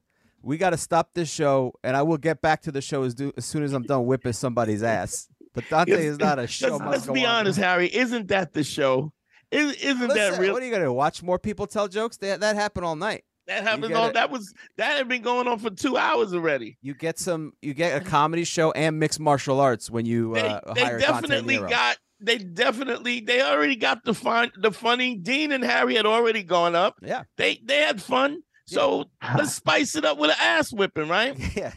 [0.45, 3.15] we got to stop this show, and I will get back to the show as,
[3.15, 5.27] do, as soon as I'm done whipping somebody's ass.
[5.53, 6.77] But Dante is not a show.
[6.77, 7.41] Let's, let's be on.
[7.41, 7.93] honest, Harry.
[7.93, 9.11] Isn't that the show?
[9.51, 10.53] Is, isn't that real?
[10.53, 10.93] What are you gonna?
[10.93, 12.17] Watch more people tell jokes?
[12.17, 13.23] That that happened all night.
[13.47, 13.93] That happened.
[13.93, 14.03] all.
[14.03, 14.13] On, it.
[14.13, 16.77] that was that had been going on for two hours already.
[16.81, 17.53] You get some.
[17.61, 20.99] You get a comedy show and mixed martial arts when you They, uh, they hire
[20.99, 21.97] definitely got.
[22.19, 23.21] They definitely.
[23.21, 24.51] They already got the fun.
[24.57, 25.15] The funny.
[25.15, 26.97] Dean and Harry had already gone up.
[27.01, 27.23] Yeah.
[27.37, 28.41] They they had fun.
[28.65, 29.05] So
[29.35, 31.37] let's spice it up with an ass whipping, right?
[31.55, 31.73] Yeah.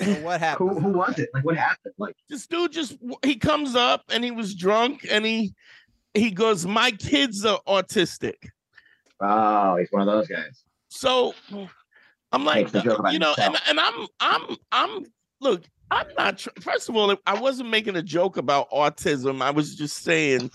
[0.00, 0.70] So what happened?
[0.70, 1.28] Who who was it?
[1.32, 1.94] Like what happened?
[1.98, 5.54] Like this dude just he comes up and he was drunk and he
[6.14, 8.48] he goes, My kids are autistic.
[9.20, 10.64] oh, he's one of those guys.
[10.88, 11.34] So
[12.32, 15.06] I'm like, Makes the joke about you know, and, and I'm I'm I'm
[15.40, 15.62] look,
[15.92, 19.42] I'm not tr- first of all, I wasn't making a joke about autism.
[19.42, 20.50] I was just saying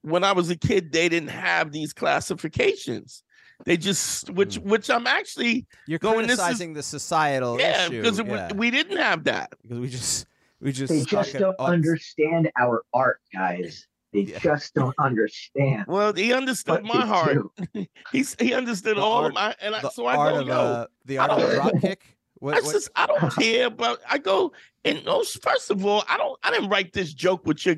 [0.00, 3.22] when I was a kid, they didn't have these classifications.
[3.64, 8.02] They just which which I'm actually You're going, this is- criticizing the societal yeah, issue.
[8.02, 8.52] because yeah.
[8.52, 9.52] we didn't have that.
[9.62, 10.26] because we just
[10.60, 13.86] we just They just don't aut- understand our art, guys.
[14.12, 14.38] They Yeah.
[14.40, 15.84] just don't understand.
[15.88, 17.38] Well, he understood what my heart.
[17.72, 17.86] do.
[18.12, 20.40] He's he understood The all art- of my and I, the so I art go,
[20.40, 22.16] of yo, uh, the art of I a don't- drop kick.
[22.40, 24.52] What, I what- just I don't care about I go
[24.84, 27.76] and no first of all, I don't I didn't write this joke with your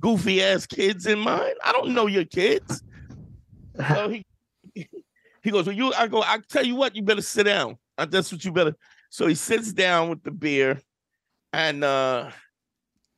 [0.00, 1.54] goofy ass kids in mind.
[1.64, 2.82] I don't know your kids.
[3.88, 4.26] So he
[5.42, 7.76] he goes, Well, you I go, I tell you what, you better sit down.
[7.96, 8.74] That's what you better.
[9.10, 10.80] So he sits down with the beer
[11.52, 12.30] and uh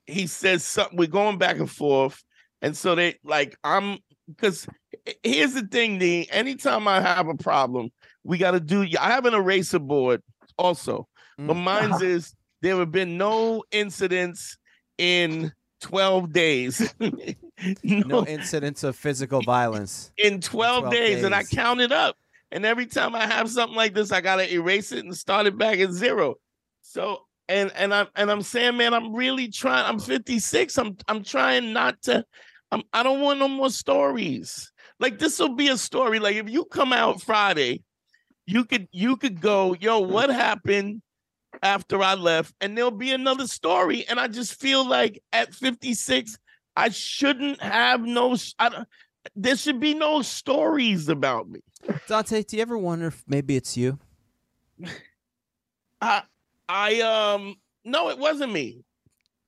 [0.07, 0.99] he says something.
[0.99, 2.23] We're going back and forth,
[2.61, 3.99] and so they like I'm
[4.29, 4.67] because
[5.23, 7.91] here's the thing, the anytime I have a problem,
[8.25, 8.87] we got to do.
[8.99, 10.23] I have an eraser board
[10.59, 11.09] also,
[11.39, 11.63] but Mm.
[11.63, 14.57] mine's is there have been no incidents
[14.99, 16.95] in 12 days.
[17.85, 20.11] No incidents of physical violence.
[20.17, 21.51] in 12, 12 days, and I days.
[21.51, 22.17] counted up.
[22.51, 25.57] And every time I have something like this, I gotta erase it and start it
[25.57, 26.37] back at zero.
[26.83, 29.85] So and and I'm and I'm saying, man, I'm really trying.
[29.87, 30.77] I'm 56.
[30.79, 32.25] I'm I'm trying not to.
[32.71, 34.71] I'm I don't want no more stories.
[35.01, 36.19] Like this will be a story.
[36.19, 37.83] Like if you come out Friday,
[38.47, 41.03] you could you could go, yo, what happened
[41.63, 42.55] after I left?
[42.61, 44.07] And there'll be another story.
[44.09, 46.39] And I just feel like at 56,
[46.77, 48.33] I shouldn't have no.
[48.33, 48.89] s- I don't,
[49.37, 51.61] there should be no stories about me.
[52.09, 53.99] Dante, do you ever wonder if maybe it's you?
[56.01, 56.23] I
[56.69, 58.85] I um no, it wasn't me.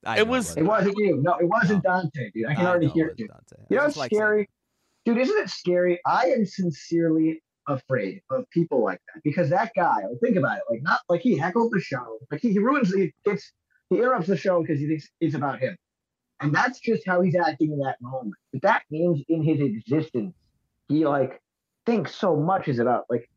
[0.05, 1.17] I It was- it It wasn't you.
[1.23, 2.47] No, it wasn't Dante, dude.
[2.47, 3.17] I can I already hear it it.
[3.19, 3.29] Dude.
[3.29, 3.57] Dante.
[3.71, 4.51] You I know just what's like saying- scary?
[5.07, 6.01] Dude, isn't it scary?
[6.07, 10.65] I am sincerely afraid of people like that because that guy, like, think about it,
[10.71, 13.53] like not like he heckled the show, like he, he ruins he gets
[13.91, 15.77] he interrupts the show because he thinks it's about him.
[16.41, 18.35] And that's just how he's acting in that moment.
[18.53, 20.35] But that means in his existence,
[20.89, 21.41] he like
[21.87, 23.29] thinks so much is about like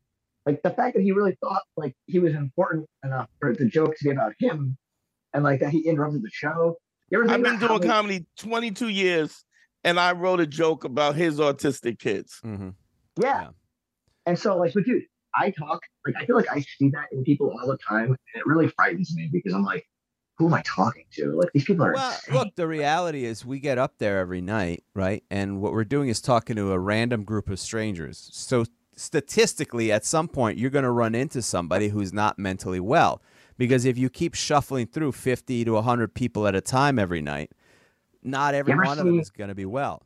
[0.46, 3.94] like the fact that he really thought like he was important enough for the joke
[3.96, 4.76] to be about him
[5.34, 6.76] and like that he interrupted the show.
[7.10, 9.44] You ever I've been doing many- comedy 22 years
[9.84, 12.40] and I wrote a joke about his autistic kids.
[12.44, 12.74] Mhm.
[13.20, 13.42] Yeah.
[13.42, 13.48] Yeah.
[14.26, 17.24] And so, like, but dude, I talk, like, I feel like I see that in
[17.24, 18.06] people all the time.
[18.08, 19.86] And it really frightens me because I'm like,
[20.38, 21.32] who am I talking to?
[21.32, 21.92] Like, these people are.
[21.92, 22.34] Well, insane.
[22.34, 25.24] look, the reality is we get up there every night, right?
[25.30, 28.30] And what we're doing is talking to a random group of strangers.
[28.32, 28.64] So
[28.94, 33.20] statistically, at some point, you're going to run into somebody who's not mentally well.
[33.56, 37.50] Because if you keep shuffling through 50 to 100 people at a time every night,
[38.22, 40.04] not every ever one of them is going to be well.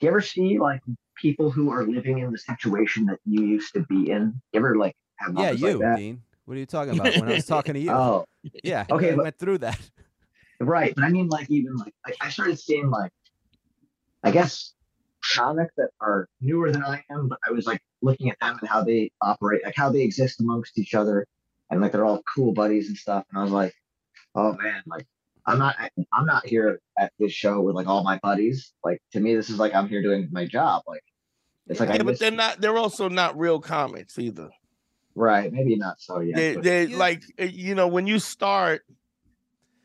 [0.00, 0.80] Do you ever see, like,
[1.14, 4.40] people who are living in the situation that you used to be in?
[4.52, 5.96] You ever, like, have Yeah, you, like that?
[5.98, 6.22] Dean.
[6.44, 7.14] What are you talking about?
[7.16, 7.90] When I was talking to you.
[7.90, 8.24] Oh,
[8.64, 8.84] yeah.
[8.90, 9.80] okay, I but- went through that.
[10.60, 10.94] right.
[10.94, 13.10] But I mean, like, even, like, I, I started seeing, like,
[14.24, 14.72] I guess,
[15.34, 18.68] comics that are newer than I am, but I was, like, looking at them and
[18.68, 21.26] how they operate, like, how they exist amongst each other.
[21.70, 23.24] And, like, they're all cool buddies and stuff.
[23.30, 23.72] And I was like,
[24.34, 25.06] oh, man, like,
[25.44, 25.74] I'm not
[26.12, 28.72] I'm not here at this show with like all my buddies.
[28.84, 30.84] Like to me, this is like I'm here doing my job.
[30.86, 31.02] Like
[31.66, 34.50] it's like I yeah, but miss- they're not they're also not real comics either.
[35.14, 36.36] Right, maybe not so yet.
[36.36, 38.82] they they You- like uh, you know, when you start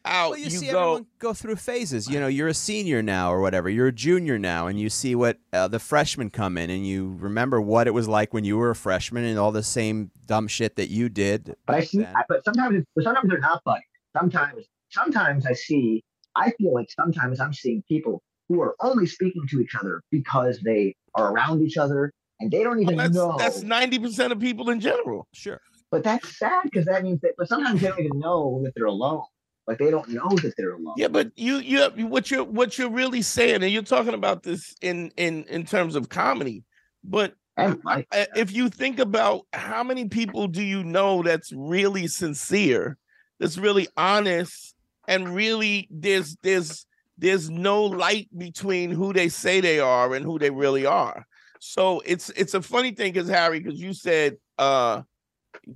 [0.06, 2.10] out, Well, you, you, see go everyone go through phases.
[2.10, 3.70] You know, you're a senior now or whatever.
[3.70, 7.18] You're a junior now, and you see what uh, the freshmen come in, and you
[7.20, 10.48] remember what it was like when you were a freshman and all the same dumb
[10.48, 11.56] shit that you did.
[11.66, 12.04] But I see.
[12.06, 13.84] I, but sometimes, it's- but sometimes they're not buddies.
[14.18, 16.04] Sometimes, sometimes I see.
[16.36, 20.60] I feel like sometimes I'm seeing people who are only speaking to each other because
[20.64, 23.36] they are around each other and they don't even Well, that's know.
[23.38, 25.28] that's ninety percent of people in general.
[25.34, 25.60] Sure.
[25.92, 27.32] but that's sad because that means that.
[27.38, 29.24] But sometimes they don't even know that they're alone.
[29.68, 30.94] Like they don't know that they're alone.
[30.98, 34.76] Yeah, but you you what you're what you're really saying, and you're talking about this
[34.82, 36.64] in in in terms of comedy,
[37.04, 42.08] but And like, if you think about how many people do you know that's really
[42.08, 42.98] sincere,
[43.40, 44.74] that's really honest,
[45.08, 46.86] and really there's there's
[47.18, 51.26] there's no light between who they say they are and who they really are.
[51.60, 55.02] So it's it's a funny thing because Harry, because you said uh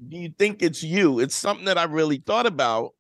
[0.07, 1.19] do you think it's you?
[1.19, 2.91] It's something that I really thought about.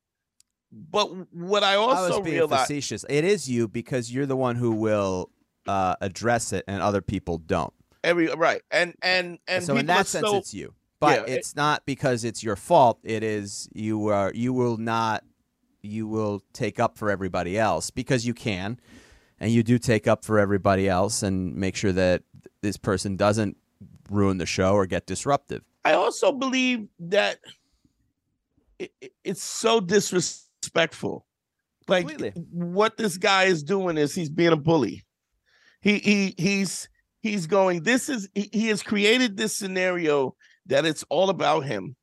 [0.71, 3.05] But what I I also was being realized facetious.
[3.09, 5.29] It is you because you're the one who will
[5.67, 7.73] uh, address it, and other people don't.
[8.03, 10.73] every right and and and so in that sense, so- it's you.
[10.99, 12.99] But Yeah, it- it's not because it's your fault.
[13.03, 15.23] It is you are you will not
[15.81, 18.79] you will take up for everybody else because you can,
[19.39, 22.23] and you do take up for everybody else and make sure that
[22.61, 23.57] this person doesn't
[24.09, 25.63] ruin the show or get disruptive.
[25.83, 27.39] I also believe that
[28.79, 31.25] it, it- it's so disrespectful.
[31.87, 32.41] Like Completely.
[32.51, 35.03] what this guy is doing is he's being a bully.
[35.81, 36.87] He he he's
[37.21, 37.83] he's going.
[37.83, 40.35] This is he, he has created this scenario
[40.67, 41.95] that it's all about him.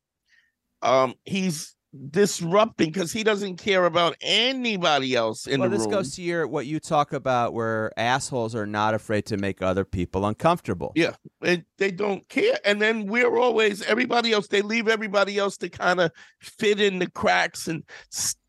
[0.81, 1.75] Um, he's
[2.11, 5.91] disrupting because he doesn't care about anybody else in well, the this room.
[5.95, 9.83] goes to your what you talk about, where assholes are not afraid to make other
[9.85, 10.91] people uncomfortable.
[10.95, 11.13] Yeah.
[11.41, 15.69] they, they don't care and then we're always everybody else they leave everybody else to
[15.69, 17.83] kind of fit in the cracks and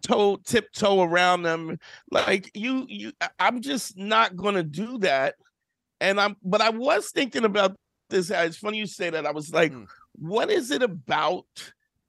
[0.03, 1.78] toe tiptoe around them
[2.11, 5.34] like you you i'm just not gonna do that
[6.01, 7.76] and i'm but i was thinking about
[8.09, 9.84] this it's funny you say that i was like Hmm.
[10.14, 11.47] what is it about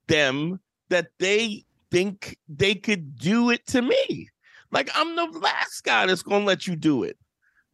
[0.08, 0.58] them
[0.92, 4.28] that they think they could do it to me
[4.70, 7.16] Like I'm the last guy that's gonna let you do it.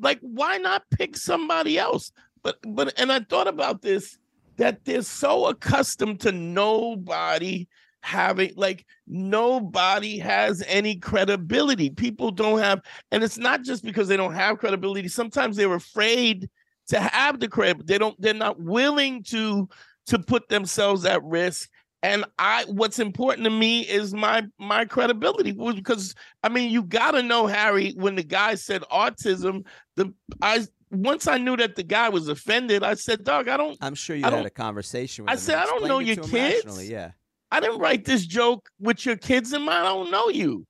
[0.00, 2.12] Like, why not pick somebody else?
[2.42, 4.18] But but and I thought about this
[4.56, 7.68] that they're so accustomed to nobody
[8.02, 11.90] having like nobody has any credibility.
[11.90, 15.08] People don't have, and it's not just because they don't have credibility.
[15.08, 16.48] Sometimes they're afraid
[16.88, 17.86] to have the credit.
[17.86, 19.68] They don't, they're not willing to
[20.06, 21.68] to put themselves at risk.
[22.02, 27.22] And I what's important to me is my my credibility because I mean you gotta
[27.22, 29.64] know Harry when the guy said autism,
[29.96, 33.76] the I once I knew that the guy was offended, I said, Dog, I don't
[33.80, 36.16] I'm sure you I had a conversation with I him said, I don't know your
[36.16, 36.88] kids.
[36.88, 37.10] Yeah.
[37.50, 39.86] I didn't write this joke with your kids in mind.
[39.86, 40.66] I don't know you.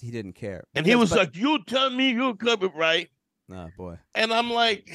[0.00, 0.64] He didn't care.
[0.74, 3.08] And he was but- like, You tell me you're covered right.
[3.52, 3.98] Oh boy.
[4.14, 4.90] And I'm like,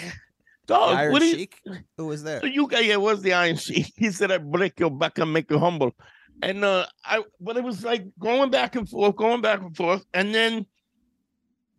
[0.65, 1.47] dog, Iron what do you
[1.97, 2.41] Who was there?
[2.41, 3.93] So you guys, yeah, was the Iron Sheik.
[3.97, 5.95] He said, "I break your back and make you humble."
[6.41, 10.05] And uh, I, but it was like going back and forth, going back and forth,
[10.13, 10.65] and then,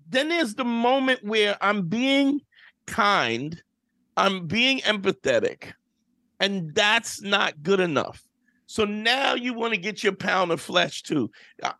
[0.09, 2.41] then there's the moment where I'm being
[2.87, 3.61] kind,
[4.16, 5.72] I'm being empathetic,
[6.41, 8.22] and that's not good enough.
[8.66, 11.30] So now you want to get your pound of flesh too.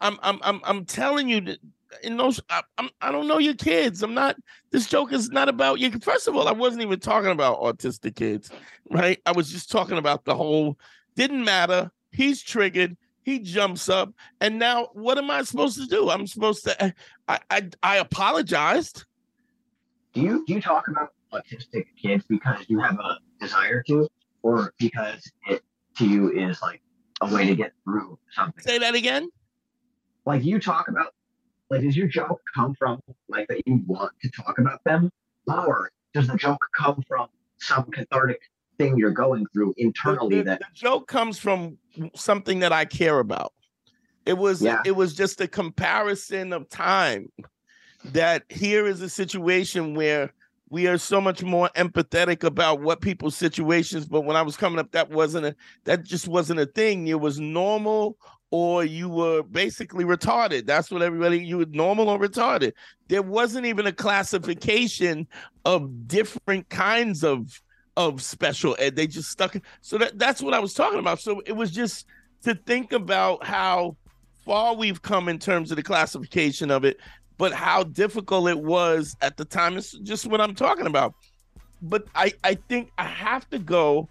[0.01, 1.59] I'm, I'm, I'm, I'm telling you that.
[2.03, 4.03] In those, I, I'm, I don't know your kids.
[4.03, 4.37] I'm not.
[4.71, 5.91] This joke is not about you.
[6.01, 8.51] First of all, I wasn't even talking about autistic kids
[8.91, 9.21] right?
[9.27, 10.79] I was just talking about the whole
[11.15, 11.91] didn't matter.
[12.13, 12.97] He's triggered.
[13.23, 16.11] He jumps up, and now what am I supposed to do?
[16.11, 16.83] I'm supposed to.
[16.83, 16.91] Eh,
[17.27, 19.05] I I, I apologized.
[20.15, 24.09] Do you do you talk about autistic kids because you have a desire to,
[24.43, 25.63] or because it
[25.99, 26.81] to you is like
[27.21, 28.63] a way to get through something?
[28.63, 29.29] Say that again.
[30.25, 31.13] Like you talk about,
[31.71, 35.11] like does your joke come from like that you want to talk about them,
[35.47, 38.41] or does the joke come from some cathartic
[38.79, 41.79] thing you're going through internally the, that the joke comes from
[42.15, 43.53] something that I care about.
[44.27, 44.83] It was Yeah.
[44.85, 47.31] it was just a comparison of time.
[48.05, 50.33] That here is a situation where
[50.69, 54.07] we are so much more empathetic about what people's situations.
[54.07, 57.07] But when I was coming up, that wasn't a that just wasn't a thing.
[57.09, 58.17] It was normal
[58.51, 60.67] or you were basically retarded.
[60.67, 62.73] That's what everybody you were normal or retarded.
[63.09, 65.27] There wasn't even a classification
[65.65, 67.61] of different kinds of
[67.97, 68.95] of special ed.
[68.95, 69.63] They just stuck it.
[69.81, 71.19] So that, that's what I was talking about.
[71.21, 72.07] So it was just
[72.45, 73.97] to think about how
[74.45, 76.99] far we've come in terms of the classification of it,
[77.39, 79.77] but how difficult it was at the time.
[79.77, 81.15] It's just what I'm talking about.
[81.83, 84.09] But I, I think I have to go.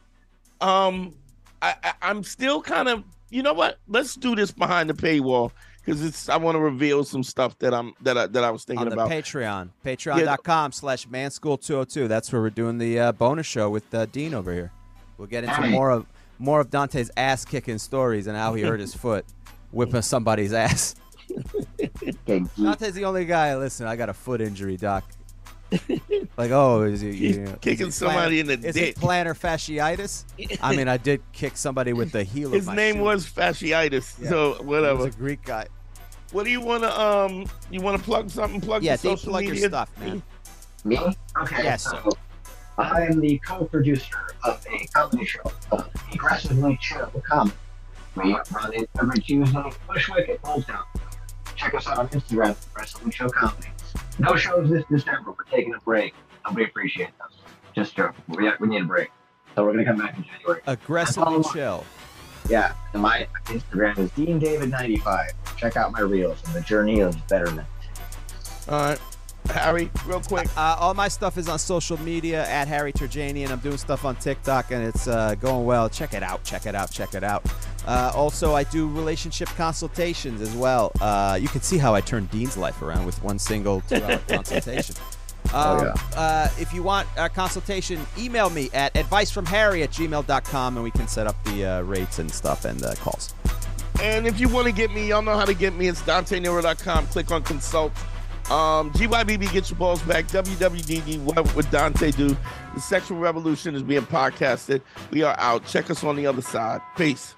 [0.62, 1.16] Um,
[1.62, 3.80] I, I I'm still kind of, you know what?
[3.88, 5.52] Let's do this behind the paywall
[5.84, 6.30] because it's.
[6.30, 8.90] I want to reveal some stuff that I'm that I that I was thinking on
[8.90, 9.10] the about.
[9.10, 9.70] Patreon.
[9.84, 12.08] Patreon.com slash manschool202.
[12.08, 14.72] That's where we're doing the uh, bonus show with uh, Dean over here.
[15.18, 16.06] We'll get into more of
[16.40, 19.26] more of Dante's ass kicking stories and how he hurt his foot
[19.72, 20.96] whipping somebody's ass.
[21.80, 23.56] okay, geek, Dante's the only guy.
[23.58, 25.04] Listen, I got a foot injury, doc.
[26.38, 28.66] like, oh, is he, you know, kicking is it somebody in the dick?
[28.70, 28.98] is dick.
[28.98, 30.26] it plantar fasciitis?
[30.62, 33.02] I mean, I did kick somebody with the heel His of my name shoe.
[33.04, 34.22] was fasciitis.
[34.22, 34.30] Yeah.
[34.30, 35.04] So He whatever.
[35.06, 35.68] was a Greek guy.
[36.32, 37.46] What do you want to um?
[37.72, 38.60] You want to plug something?
[38.60, 40.22] Plug Yeah, your social plug your stuff, man.
[40.84, 40.98] me?
[41.42, 42.10] Okay, Yes, so
[42.78, 47.56] I am the co-producer of a comedy show called Aggressively Chill Comedy.
[48.16, 50.84] We run it every Tuesday, Bushwick at Old Town.
[51.56, 53.68] Check us out on Instagram, Aggressively Chill Comedy.
[54.20, 55.32] No shows this December.
[55.32, 56.14] We're taking a break.
[56.46, 57.34] Nobody appreciates us.
[57.74, 58.24] Just joking.
[58.30, 59.10] We, we need a break.
[59.56, 60.62] So we're going to come back in January.
[60.68, 61.86] Aggressively That's chill.
[62.50, 65.32] Yeah, and my Instagram is DeanDavid95.
[65.58, 67.68] Check out my reels and the journey of betterment.
[68.68, 69.00] All right,
[69.50, 70.48] Harry, real quick.
[70.56, 73.50] Uh, all my stuff is on social media at Harry Turjanian.
[73.50, 75.90] I'm doing stuff on TikTok and it's uh, going well.
[75.90, 76.44] Check it out.
[76.44, 76.92] Check it out.
[76.92, 77.44] Check it out.
[77.88, 80.92] Uh, also, I do relationship consultations as well.
[81.00, 84.96] Uh, you can see how I turned Dean's life around with one single two-hour consultation.
[85.54, 85.94] Oh, Um, yeah.
[86.20, 91.08] uh, if you want a consultation, email me at advicefromharry at gmail.com and we can
[91.08, 93.34] set up the uh, rates and stuff and uh, calls.
[94.02, 95.88] And if you want to get me, y'all know how to get me.
[95.88, 97.08] It's DanteNero.com.
[97.08, 97.92] Click on consult.
[98.52, 100.28] Um, GYBB, get your balls back.
[100.28, 102.36] WWDD, what would Dante do?
[102.76, 104.82] The sexual revolution is being podcasted.
[105.12, 105.66] We are out.
[105.66, 106.82] Check us on the other side.
[106.98, 107.36] Peace.